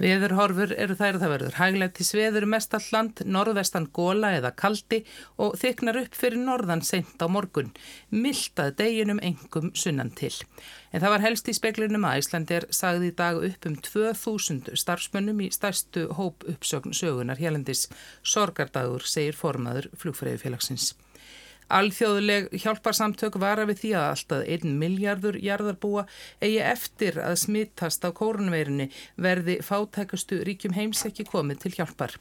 Veðurhorfur 0.01 0.71
eru 0.81 0.95
þær 0.97 1.19
það 1.21 1.31
verður 1.35 1.57
hæglega 1.59 1.93
til 1.93 2.05
sveður 2.07 2.45
mestal 2.49 2.81
land, 2.93 3.19
norðvestan 3.21 3.85
góla 3.93 4.31
eða 4.39 4.49
kaldi 4.57 5.03
og 5.37 5.59
þyknar 5.61 5.99
upp 6.01 6.17
fyrir 6.17 6.41
norðan 6.41 6.81
sent 6.85 7.21
á 7.21 7.29
morgun, 7.29 7.69
miltað 8.09 8.73
deginum 8.79 9.21
engum 9.21 9.69
sunnan 9.77 10.09
til. 10.17 10.31
En 10.89 11.03
það 11.03 11.13
var 11.13 11.25
helst 11.27 11.53
í 11.53 11.55
speklinum 11.55 12.07
að 12.09 12.23
Íslandir 12.23 12.65
sagði 12.73 13.11
í 13.11 13.15
dag 13.21 13.37
upp 13.45 13.69
um 13.69 13.77
2000 13.91 14.73
starfsmönnum 14.81 15.45
í 15.45 15.51
stærstu 15.53 16.07
hóp 16.17 16.49
uppsögn 16.49 16.97
sögunar 16.97 17.37
helendis. 17.37 17.85
Sorgardagur 18.25 19.05
segir 19.05 19.37
formaður 19.37 19.91
flugfræðifélagsins. 20.01 20.95
Alþjóðuleg 21.71 22.49
hjálparsamtök 22.61 23.37
vara 23.39 23.65
við 23.69 23.81
því 23.81 23.91
að 23.97 24.07
alltaf 24.09 24.41
1 24.55 24.65
miljardur 24.81 25.37
jarðarbúa 25.39 26.05
eigi 26.43 26.59
eftir 26.65 27.19
að 27.23 27.37
smittast 27.45 28.03
á 28.03 28.09
kórnveirinu 28.15 28.89
verði 29.15 29.59
fátækustu 29.63 30.41
ríkjum 30.47 30.75
heims 30.75 31.05
ekki 31.07 31.27
komið 31.29 31.63
til 31.65 31.73
hjálpar. 31.77 32.17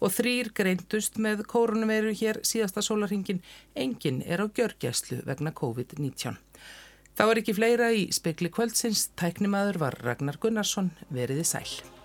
Og 0.00 0.12
þrýr 0.12 0.52
greintust 0.56 1.20
með 1.20 1.44
kórnveiru 1.48 2.12
hér 2.16 2.40
síðasta 2.44 2.84
sólarhingin, 2.84 3.42
engin 3.74 4.22
er 4.26 4.44
á 4.44 4.46
gjörgjæslu 4.48 5.22
vegna 5.28 5.52
COVID-19. 5.56 6.36
Það 7.16 7.30
var 7.30 7.40
ekki 7.40 7.56
fleira 7.56 7.92
í 7.96 8.08
spekli 8.12 8.52
kvöldsins, 8.52 9.08
tæknimaður 9.16 9.80
var 9.86 10.00
Ragnar 10.04 10.40
Gunnarsson, 10.40 10.92
veriði 11.08 11.48
sæl. 11.48 11.95